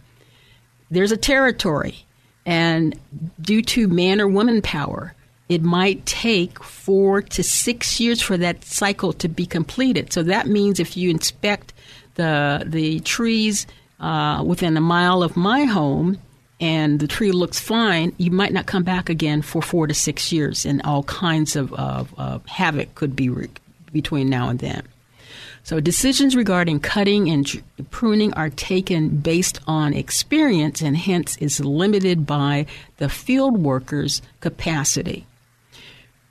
There's 0.89 1.11
a 1.11 1.17
territory, 1.17 2.05
and 2.45 2.97
due 3.41 3.61
to 3.61 3.87
man 3.87 4.21
or 4.21 4.27
woman 4.27 4.61
power, 4.61 5.13
it 5.49 5.61
might 5.61 6.05
take 6.05 6.63
four 6.63 7.21
to 7.21 7.43
six 7.43 7.99
years 7.99 8.21
for 8.21 8.37
that 8.37 8.63
cycle 8.63 9.13
to 9.13 9.27
be 9.27 9.45
completed. 9.45 10.13
So 10.13 10.23
that 10.23 10.47
means 10.47 10.79
if 10.79 10.97
you 10.97 11.09
inspect 11.09 11.73
the 12.15 12.63
the 12.65 12.99
trees 13.01 13.67
uh, 13.99 14.43
within 14.45 14.77
a 14.77 14.81
mile 14.81 15.23
of 15.23 15.35
my 15.35 15.65
home, 15.65 16.17
and 16.59 16.99
the 16.99 17.07
tree 17.07 17.31
looks 17.31 17.59
fine, 17.59 18.13
you 18.17 18.31
might 18.31 18.53
not 18.53 18.65
come 18.65 18.83
back 18.83 19.09
again 19.09 19.41
for 19.41 19.61
four 19.61 19.87
to 19.87 19.93
six 19.93 20.31
years, 20.31 20.65
and 20.65 20.81
all 20.83 21.03
kinds 21.03 21.55
of, 21.55 21.73
of, 21.73 22.13
of 22.17 22.45
havoc 22.45 22.95
could 22.95 23.15
be 23.15 23.29
re- 23.29 23.49
between 23.91 24.29
now 24.29 24.49
and 24.49 24.59
then. 24.59 24.83
So, 25.67 25.81
decisions 25.81 26.33
regarding 26.33 26.79
cutting 26.79 27.29
and 27.29 27.45
pruning 27.91 28.33
are 28.35 28.49
taken 28.49 29.17
based 29.17 29.59
on 29.67 29.93
experience 29.93 30.81
and 30.81 30.95
hence 30.95 31.35
is 31.39 31.59
limited 31.59 32.25
by 32.25 32.67
the 32.99 33.09
field 33.09 33.57
worker's 33.61 34.21
capacity. 34.39 35.25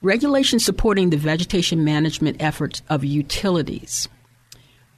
Regulations 0.01 0.64
supporting 0.64 1.11
the 1.11 1.18
vegetation 1.18 1.85
management 1.85 2.40
efforts 2.40 2.81
of 2.88 3.05
utilities. 3.05 4.09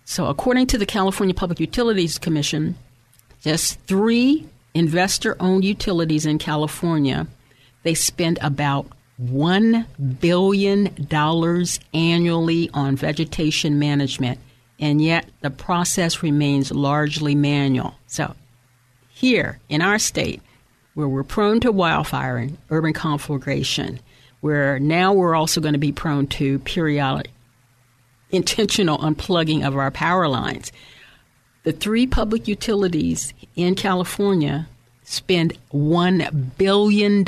So, 0.04 0.26
according 0.26 0.68
to 0.68 0.78
the 0.78 0.86
California 0.86 1.34
Public 1.34 1.58
Utilities 1.58 2.16
Commission, 2.16 2.76
just 3.40 3.80
three 3.88 4.46
investor 4.72 5.36
owned 5.40 5.64
utilities 5.64 6.26
in 6.26 6.38
California, 6.38 7.26
they 7.82 7.94
spend 7.94 8.38
about 8.40 8.86
$1 9.22 10.20
billion 10.20 11.06
annually 11.94 12.70
on 12.72 12.96
vegetation 12.96 13.78
management, 13.78 14.38
and 14.78 15.02
yet 15.02 15.28
the 15.40 15.50
process 15.50 16.22
remains 16.22 16.70
largely 16.70 17.34
manual. 17.34 17.94
So, 18.06 18.34
here 19.08 19.58
in 19.68 19.82
our 19.82 19.98
state, 19.98 20.40
where 20.94 21.08
we're 21.08 21.24
prone 21.24 21.60
to 21.60 21.72
wildfire 21.72 22.36
and 22.36 22.58
urban 22.70 22.92
conflagration, 22.92 24.00
where 24.40 24.78
now 24.78 25.12
we're 25.12 25.34
also 25.34 25.60
going 25.60 25.72
to 25.72 25.78
be 25.78 25.92
prone 25.92 26.26
to 26.28 26.58
periodic 26.60 27.30
intentional 28.30 28.98
unplugging 28.98 29.66
of 29.66 29.76
our 29.76 29.90
power 29.90 30.28
lines. 30.28 30.72
The 31.64 31.72
three 31.72 32.06
public 32.06 32.46
utilities 32.48 33.32
in 33.56 33.74
California 33.74 34.68
spend 35.02 35.58
$1 35.72 36.56
billion 36.58 37.24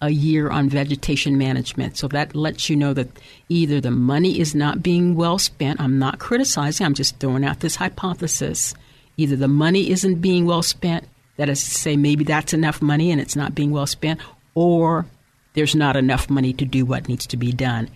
a 0.00 0.10
year 0.10 0.50
on 0.50 0.68
vegetation 0.68 1.38
management. 1.38 1.96
So 1.96 2.08
that 2.08 2.34
lets 2.34 2.68
you 2.68 2.76
know 2.76 2.92
that 2.94 3.08
either 3.48 3.80
the 3.80 3.90
money 3.90 4.38
is 4.38 4.54
not 4.54 4.82
being 4.82 5.14
well 5.14 5.38
spent. 5.38 5.80
I'm 5.80 5.98
not 5.98 6.18
criticizing, 6.18 6.84
I'm 6.84 6.94
just 6.94 7.18
throwing 7.18 7.44
out 7.44 7.60
this 7.60 7.76
hypothesis. 7.76 8.74
Either 9.16 9.36
the 9.36 9.48
money 9.48 9.90
isn't 9.90 10.16
being 10.16 10.44
well 10.44 10.62
spent, 10.62 11.04
that 11.36 11.48
is 11.48 11.64
to 11.64 11.70
say, 11.70 11.96
maybe 11.96 12.24
that's 12.24 12.52
enough 12.52 12.82
money 12.82 13.10
and 13.10 13.20
it's 13.20 13.36
not 13.36 13.54
being 13.54 13.70
well 13.70 13.86
spent, 13.86 14.20
or 14.54 15.06
there's 15.54 15.74
not 15.74 15.96
enough 15.96 16.28
money 16.28 16.52
to 16.52 16.64
do 16.64 16.84
what 16.84 17.08
needs 17.08 17.26
to 17.28 17.36
be 17.36 17.52
done. 17.52 17.88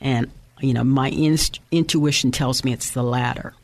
And, 0.00 0.30
you 0.60 0.72
know, 0.72 0.84
my 0.84 1.10
in- 1.10 1.38
intuition 1.72 2.30
tells 2.30 2.64
me 2.64 2.72
it's 2.72 2.92
the 2.92 3.02
latter. 3.02 3.54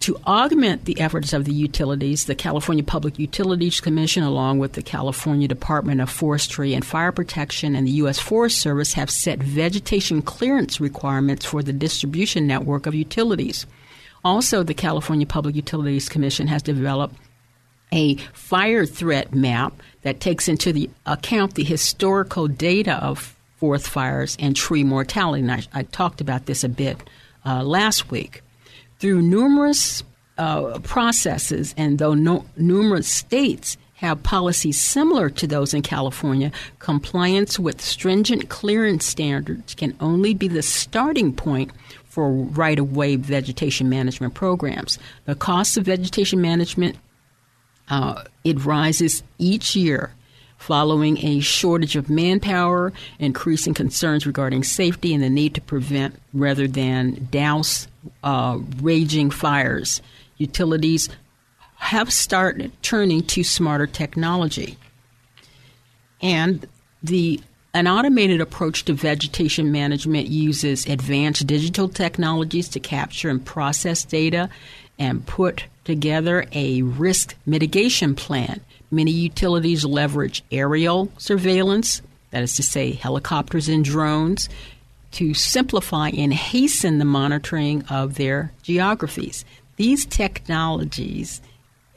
To 0.00 0.16
augment 0.26 0.86
the 0.86 0.98
efforts 0.98 1.34
of 1.34 1.44
the 1.44 1.52
utilities, 1.52 2.24
the 2.24 2.34
California 2.34 2.82
Public 2.82 3.18
Utilities 3.18 3.82
Commission, 3.82 4.22
along 4.22 4.58
with 4.58 4.72
the 4.72 4.82
California 4.82 5.46
Department 5.46 6.00
of 6.00 6.08
Forestry 6.08 6.72
and 6.72 6.82
Fire 6.82 7.12
Protection 7.12 7.76
and 7.76 7.86
the 7.86 7.92
U.S. 7.92 8.18
Forest 8.18 8.62
Service, 8.62 8.94
have 8.94 9.10
set 9.10 9.42
vegetation 9.42 10.22
clearance 10.22 10.80
requirements 10.80 11.44
for 11.44 11.62
the 11.62 11.74
distribution 11.74 12.46
network 12.46 12.86
of 12.86 12.94
utilities. 12.94 13.66
Also, 14.24 14.62
the 14.62 14.72
California 14.72 15.26
Public 15.26 15.54
Utilities 15.54 16.08
Commission 16.08 16.46
has 16.46 16.62
developed 16.62 17.16
a 17.92 18.16
fire 18.32 18.86
threat 18.86 19.34
map 19.34 19.82
that 20.00 20.18
takes 20.18 20.48
into 20.48 20.72
the 20.72 20.88
account 21.04 21.56
the 21.56 21.64
historical 21.64 22.48
data 22.48 22.94
of 23.04 23.36
forest 23.56 23.86
fires 23.86 24.34
and 24.40 24.56
tree 24.56 24.82
mortality. 24.82 25.42
And 25.42 25.52
I, 25.52 25.62
I 25.74 25.82
talked 25.82 26.22
about 26.22 26.46
this 26.46 26.64
a 26.64 26.70
bit 26.70 26.96
uh, 27.44 27.62
last 27.62 28.10
week 28.10 28.42
through 29.00 29.22
numerous 29.22 30.04
uh, 30.38 30.78
processes, 30.80 31.74
and 31.76 31.98
though 31.98 32.14
no, 32.14 32.44
numerous 32.56 33.08
states 33.08 33.76
have 33.94 34.22
policies 34.22 34.80
similar 34.80 35.28
to 35.28 35.46
those 35.46 35.74
in 35.74 35.82
California, 35.82 36.50
compliance 36.78 37.58
with 37.58 37.82
stringent 37.82 38.48
clearance 38.48 39.04
standards 39.04 39.74
can 39.74 39.94
only 40.00 40.32
be 40.32 40.48
the 40.48 40.62
starting 40.62 41.34
point 41.34 41.70
for 42.04 42.30
right 42.30 42.78
of 42.78 42.96
way 42.96 43.16
vegetation 43.16 43.88
management 43.88 44.32
programs. 44.32 44.98
The 45.26 45.34
cost 45.34 45.76
of 45.76 45.84
vegetation 45.84 46.40
management 46.40 46.96
uh, 47.88 48.24
it 48.44 48.64
rises 48.64 49.22
each 49.38 49.76
year 49.76 50.14
following 50.56 51.18
a 51.24 51.40
shortage 51.40 51.96
of 51.96 52.08
manpower, 52.10 52.92
increasing 53.18 53.74
concerns 53.74 54.26
regarding 54.26 54.62
safety, 54.62 55.12
and 55.14 55.22
the 55.22 55.30
need 55.30 55.54
to 55.54 55.60
prevent 55.60 56.18
rather 56.32 56.68
than 56.68 57.28
douse 57.30 57.88
uh, 58.22 58.58
raging 58.80 59.30
fires. 59.30 60.02
Utilities 60.36 61.08
have 61.76 62.12
started 62.12 62.72
turning 62.82 63.22
to 63.22 63.42
smarter 63.42 63.86
technology. 63.86 64.76
And 66.20 66.66
the 67.02 67.40
an 67.72 67.86
automated 67.86 68.40
approach 68.40 68.84
to 68.86 68.92
vegetation 68.92 69.70
management 69.70 70.26
uses 70.26 70.86
advanced 70.86 71.46
digital 71.46 71.88
technologies 71.88 72.68
to 72.70 72.80
capture 72.80 73.28
and 73.28 73.44
process 73.44 74.04
data 74.04 74.50
and 74.98 75.24
put 75.24 75.64
together 75.84 76.44
a 76.52 76.82
risk 76.82 77.36
mitigation 77.46 78.16
plan 78.16 78.60
Many 78.90 79.12
utilities 79.12 79.84
leverage 79.84 80.42
aerial 80.50 81.12
surveillance, 81.16 82.02
that 82.32 82.42
is 82.42 82.56
to 82.56 82.62
say, 82.62 82.90
helicopters 82.92 83.68
and 83.68 83.84
drones, 83.84 84.48
to 85.12 85.34
simplify 85.34 86.08
and 86.10 86.32
hasten 86.32 86.98
the 86.98 87.04
monitoring 87.04 87.82
of 87.90 88.14
their 88.14 88.52
geographies. 88.62 89.44
These 89.76 90.06
technologies 90.06 91.40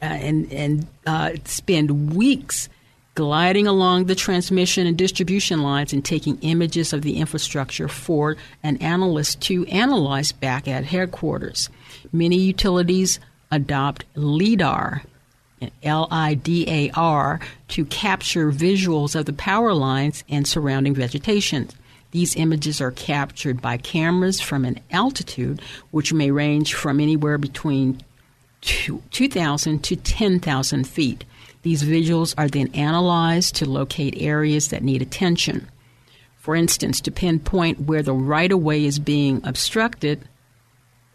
uh, 0.02 0.06
and, 0.06 0.52
and 0.52 0.86
uh, 1.06 1.32
spend 1.44 2.14
weeks 2.14 2.68
gliding 3.14 3.66
along 3.66 4.06
the 4.06 4.14
transmission 4.14 4.86
and 4.86 4.98
distribution 4.98 5.62
lines 5.62 5.92
and 5.92 6.04
taking 6.04 6.36
images 6.40 6.92
of 6.92 7.02
the 7.02 7.18
infrastructure 7.18 7.86
for 7.86 8.36
an 8.62 8.76
analyst 8.78 9.40
to 9.40 9.64
analyze 9.66 10.32
back 10.32 10.66
at 10.66 10.84
headquarters. 10.84 11.70
Many 12.12 12.38
utilities 12.38 13.20
adopt 13.52 14.04
LIDAR, 14.16 15.02
L 15.84 16.08
I 16.10 16.34
D 16.34 16.66
A 16.68 16.90
R, 16.96 17.38
to 17.68 17.84
capture 17.84 18.50
visuals 18.50 19.14
of 19.14 19.26
the 19.26 19.32
power 19.32 19.72
lines 19.72 20.24
and 20.28 20.46
surrounding 20.46 20.94
vegetation. 20.94 21.68
These 22.14 22.36
images 22.36 22.80
are 22.80 22.92
captured 22.92 23.60
by 23.60 23.76
cameras 23.76 24.40
from 24.40 24.64
an 24.64 24.78
altitude 24.92 25.60
which 25.90 26.12
may 26.12 26.30
range 26.30 26.72
from 26.72 27.00
anywhere 27.00 27.38
between 27.38 28.00
2,000 28.60 29.82
to 29.82 29.96
10,000 29.96 30.84
feet. 30.86 31.24
These 31.62 31.82
visuals 31.82 32.32
are 32.38 32.46
then 32.46 32.68
analyzed 32.72 33.56
to 33.56 33.68
locate 33.68 34.22
areas 34.22 34.68
that 34.68 34.84
need 34.84 35.02
attention. 35.02 35.66
For 36.38 36.54
instance, 36.54 37.00
to 37.00 37.10
pinpoint 37.10 37.80
where 37.80 38.04
the 38.04 38.12
right 38.12 38.52
of 38.52 38.62
way 38.62 38.84
is 38.84 39.00
being 39.00 39.40
obstructed, 39.42 40.20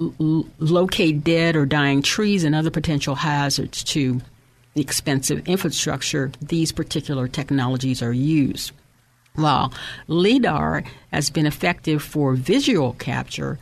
l- 0.01 0.47
locate 0.59 1.23
dead 1.23 1.55
or 1.55 1.65
dying 1.65 2.01
trees 2.01 2.43
and 2.43 2.53
other 2.53 2.71
potential 2.71 3.15
hazards 3.15 3.85
to 3.85 4.19
the 4.73 4.81
expensive 4.81 5.47
infrastructure 5.47 6.33
these 6.41 6.73
particular 6.73 7.29
technologies 7.29 8.01
are 8.01 8.12
used. 8.12 8.73
While 9.35 9.73
LIDAR 10.07 10.83
has 11.11 11.29
been 11.29 11.45
effective 11.45 12.01
for 12.03 12.35
visual 12.35 12.93
capture, 12.93 13.57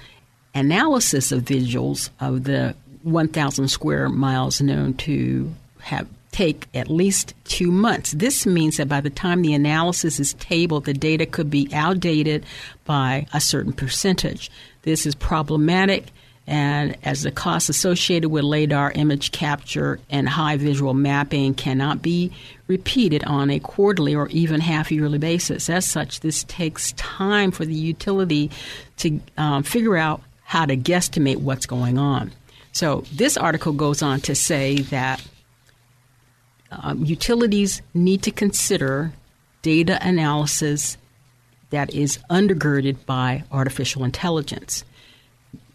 analysis 0.55 1.31
of 1.31 1.43
visuals 1.43 2.09
of 2.19 2.45
the 2.45 2.75
1,000 3.03 3.67
square 3.67 4.09
miles 4.09 4.61
known 4.61 4.93
to 4.95 5.53
have 5.79 6.07
take 6.31 6.67
at 6.75 6.89
least 6.89 7.33
two 7.45 7.71
months. 7.71 8.11
This 8.11 8.45
means 8.45 8.77
that 8.77 8.87
by 8.87 9.01
the 9.01 9.09
time 9.09 9.41
the 9.41 9.53
analysis 9.53 10.19
is 10.19 10.33
tabled, 10.35 10.85
the 10.85 10.93
data 10.93 11.25
could 11.25 11.49
be 11.49 11.67
outdated 11.73 12.45
by 12.85 13.25
a 13.33 13.41
certain 13.41 13.73
percentage. 13.73 14.51
This 14.83 15.05
is 15.07 15.15
problematic 15.15 16.05
and 16.47 16.95
as 17.03 17.23
the 17.23 17.31
costs 17.31 17.67
associated 17.67 18.29
with 18.29 18.45
LIDAR 18.45 18.91
image 18.95 19.33
capture 19.33 19.99
and 20.09 20.29
high 20.29 20.55
visual 20.55 20.93
mapping 20.93 21.53
cannot 21.53 22.01
be 22.01 22.31
repeated 22.67 23.23
on 23.25 23.49
a 23.49 23.59
quarterly 23.59 24.15
or 24.15 24.29
even 24.29 24.61
half 24.61 24.89
yearly 24.89 25.17
basis. 25.17 25.69
As 25.69 25.85
such, 25.85 26.21
this 26.21 26.45
takes 26.45 26.93
time 26.93 27.51
for 27.51 27.65
the 27.65 27.73
utility 27.73 28.49
to 28.97 29.19
um, 29.37 29.63
figure 29.63 29.97
out 29.97 30.21
how 30.43 30.65
to 30.65 30.77
guesstimate 30.77 31.37
what's 31.37 31.65
going 31.65 31.97
on. 31.97 32.31
So, 32.71 33.03
this 33.11 33.35
article 33.35 33.73
goes 33.73 34.01
on 34.01 34.21
to 34.21 34.35
say 34.35 34.77
that 34.83 35.21
um, 36.71 37.03
utilities 37.03 37.81
need 37.93 38.23
to 38.23 38.31
consider 38.31 39.11
data 39.61 39.97
analysis 40.01 40.97
that 41.71 41.93
is 41.93 42.19
undergirded 42.29 43.05
by 43.05 43.43
artificial 43.51 44.05
intelligence 44.05 44.85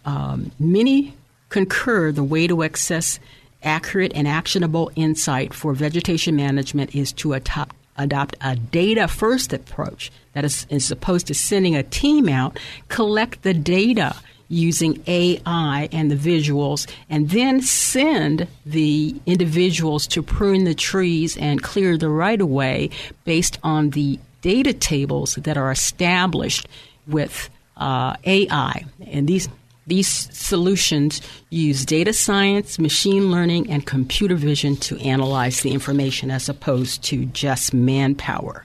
um, 0.04 0.50
many 0.58 1.14
concur 1.48 2.12
the 2.12 2.24
way 2.24 2.46
to 2.46 2.62
access 2.62 3.18
accurate 3.62 4.12
and 4.14 4.26
actionable 4.26 4.90
insight 4.96 5.54
for 5.54 5.72
vegetation 5.72 6.34
management 6.34 6.94
is 6.94 7.12
to 7.12 7.32
adopt, 7.34 7.76
adopt 7.96 8.36
a 8.40 8.56
data 8.56 9.06
first 9.06 9.52
approach 9.52 10.10
that 10.32 10.44
is, 10.44 10.66
is 10.70 10.90
opposed 10.90 11.26
to 11.26 11.34
sending 11.34 11.76
a 11.76 11.82
team 11.82 12.28
out, 12.28 12.58
collect 12.88 13.42
the 13.42 13.54
data 13.54 14.16
using 14.48 15.02
AI 15.06 15.88
and 15.92 16.10
the 16.10 16.16
visuals, 16.16 16.90
and 17.08 17.30
then 17.30 17.62
send 17.62 18.46
the 18.66 19.14
individuals 19.24 20.06
to 20.06 20.22
prune 20.22 20.64
the 20.64 20.74
trees 20.74 21.36
and 21.38 21.62
clear 21.62 21.96
the 21.96 22.08
right 22.08 22.40
of 22.40 22.48
way 22.48 22.90
based 23.24 23.58
on 23.62 23.90
the 23.90 24.18
data 24.42 24.72
tables 24.72 25.36
that 25.36 25.56
are 25.56 25.70
established 25.70 26.66
with 27.06 27.48
uh, 27.78 28.14
AI. 28.24 28.84
And 29.06 29.26
these 29.26 29.48
these 29.86 30.08
solutions 30.08 31.20
use 31.50 31.84
data 31.84 32.12
science, 32.12 32.78
machine 32.78 33.30
learning, 33.30 33.70
and 33.70 33.84
computer 33.84 34.36
vision 34.36 34.76
to 34.76 34.98
analyze 35.00 35.60
the 35.62 35.72
information 35.72 36.30
as 36.30 36.48
opposed 36.48 37.02
to 37.04 37.24
just 37.26 37.74
manpower. 37.74 38.64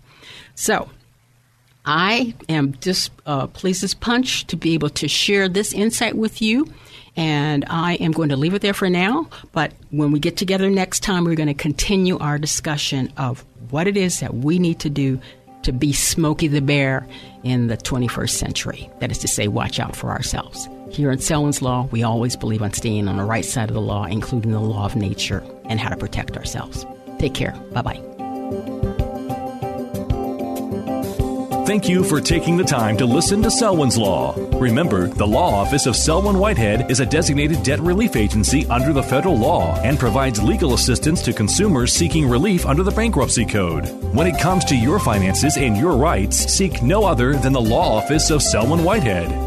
So, 0.56 0.90
I 1.86 2.36
am 2.50 2.74
just 2.82 3.12
uh, 3.26 3.48
pleased 3.48 3.84
as 3.84 3.94
punch 3.94 4.46
to 4.48 4.58
be 4.58 4.74
able 4.74 4.90
to 4.90 5.08
share 5.08 5.48
this 5.48 5.74
insight 5.74 6.18
with 6.18 6.42
you. 6.42 6.68
And 7.16 7.66
I 7.68 7.94
am 7.96 8.12
going 8.12 8.30
to 8.30 8.36
leave 8.36 8.54
it 8.54 8.62
there 8.62 8.74
for 8.74 8.90
now. 8.90 9.30
But 9.54 9.72
when 9.90 10.12
we 10.12 10.20
get 10.20 10.38
together 10.38 10.70
next 10.70 11.00
time, 11.00 11.24
we're 11.24 11.36
going 11.36 11.48
to 11.48 11.54
continue 11.54 12.20
our 12.20 12.38
discussion 12.38 13.12
of 13.18 13.44
what 13.70 13.88
it 13.88 13.98
is 13.98 14.20
that 14.20 14.36
we 14.36 14.60
need 14.60 14.80
to 14.82 14.90
do 14.90 15.20
to 15.64 15.72
be 15.72 15.94
Smokey 15.94 16.48
the 16.48 16.62
Bear 16.62 17.08
in 17.44 17.68
the 17.68 17.78
21st 17.78 18.32
century. 18.32 18.90
That 19.00 19.10
is 19.10 19.18
to 19.20 19.28
say, 19.28 19.48
watch 19.48 19.80
out 19.80 19.96
for 19.96 20.10
ourselves. 20.10 20.68
Here 20.90 21.12
in 21.12 21.20
Selwyn's 21.20 21.62
Law, 21.62 21.88
we 21.92 22.04
always 22.04 22.36
believe 22.36 22.62
on 22.62 22.74
staying 22.74 23.08
on 23.08 23.18
the 23.18 23.24
right 23.24 23.46
side 23.46 23.70
of 23.70 23.76
the 23.76 23.82
law, 23.82 24.06
including 24.06 24.52
the 24.52 24.60
law 24.60 24.86
of 24.86 24.96
nature 24.96 25.44
and 25.66 25.80
how 25.80 25.90
to 25.90 25.98
protect 25.98 26.38
ourselves. 26.38 26.86
Take 27.20 27.34
care. 27.34 27.52
Bye 27.72 27.82
bye. 27.82 28.08
Thank 31.68 31.90
you 31.90 32.06
for 32.06 32.22
taking 32.22 32.56
the 32.56 32.64
time 32.64 32.96
to 32.96 33.06
listen 33.06 33.42
to 33.42 33.52
Selwyn's 33.52 33.98
Law. 33.98 34.34
Remember, 34.54 35.08
the 35.08 35.28
law 35.28 35.54
office 35.54 35.86
of 35.86 35.98
Selwyn 35.98 36.40
Whitehead 36.40 36.90
is 36.90 37.02
a 37.02 37.06
designated 37.06 37.62
debt 37.62 37.82
relief 37.82 38.16
agency 38.16 38.66
under 38.68 38.94
the 38.94 39.04
federal 39.04 39.38
law 39.38 39.78
and 39.82 40.00
provides 40.00 40.42
legal 40.42 40.76
assistance 40.76 41.22
to 41.24 41.34
consumers 41.34 41.92
seeking 41.92 42.30
relief 42.30 42.66
under 42.66 42.84
the 42.84 42.92
bankruptcy 42.92 43.46
code. 43.46 43.90
When 44.14 44.28
it 44.28 44.40
comes 44.40 44.64
to 44.66 44.78
your 44.78 44.98
finances 44.98 45.58
and 45.58 45.76
your 45.76 45.98
rights, 45.98 46.38
seek 46.38 46.82
no 46.82 47.04
other 47.04 47.34
than 47.34 47.52
the 47.52 47.60
law 47.60 47.98
office 47.98 48.30
of 48.30 48.42
Selwyn 48.42 48.86
Whitehead. 48.86 49.47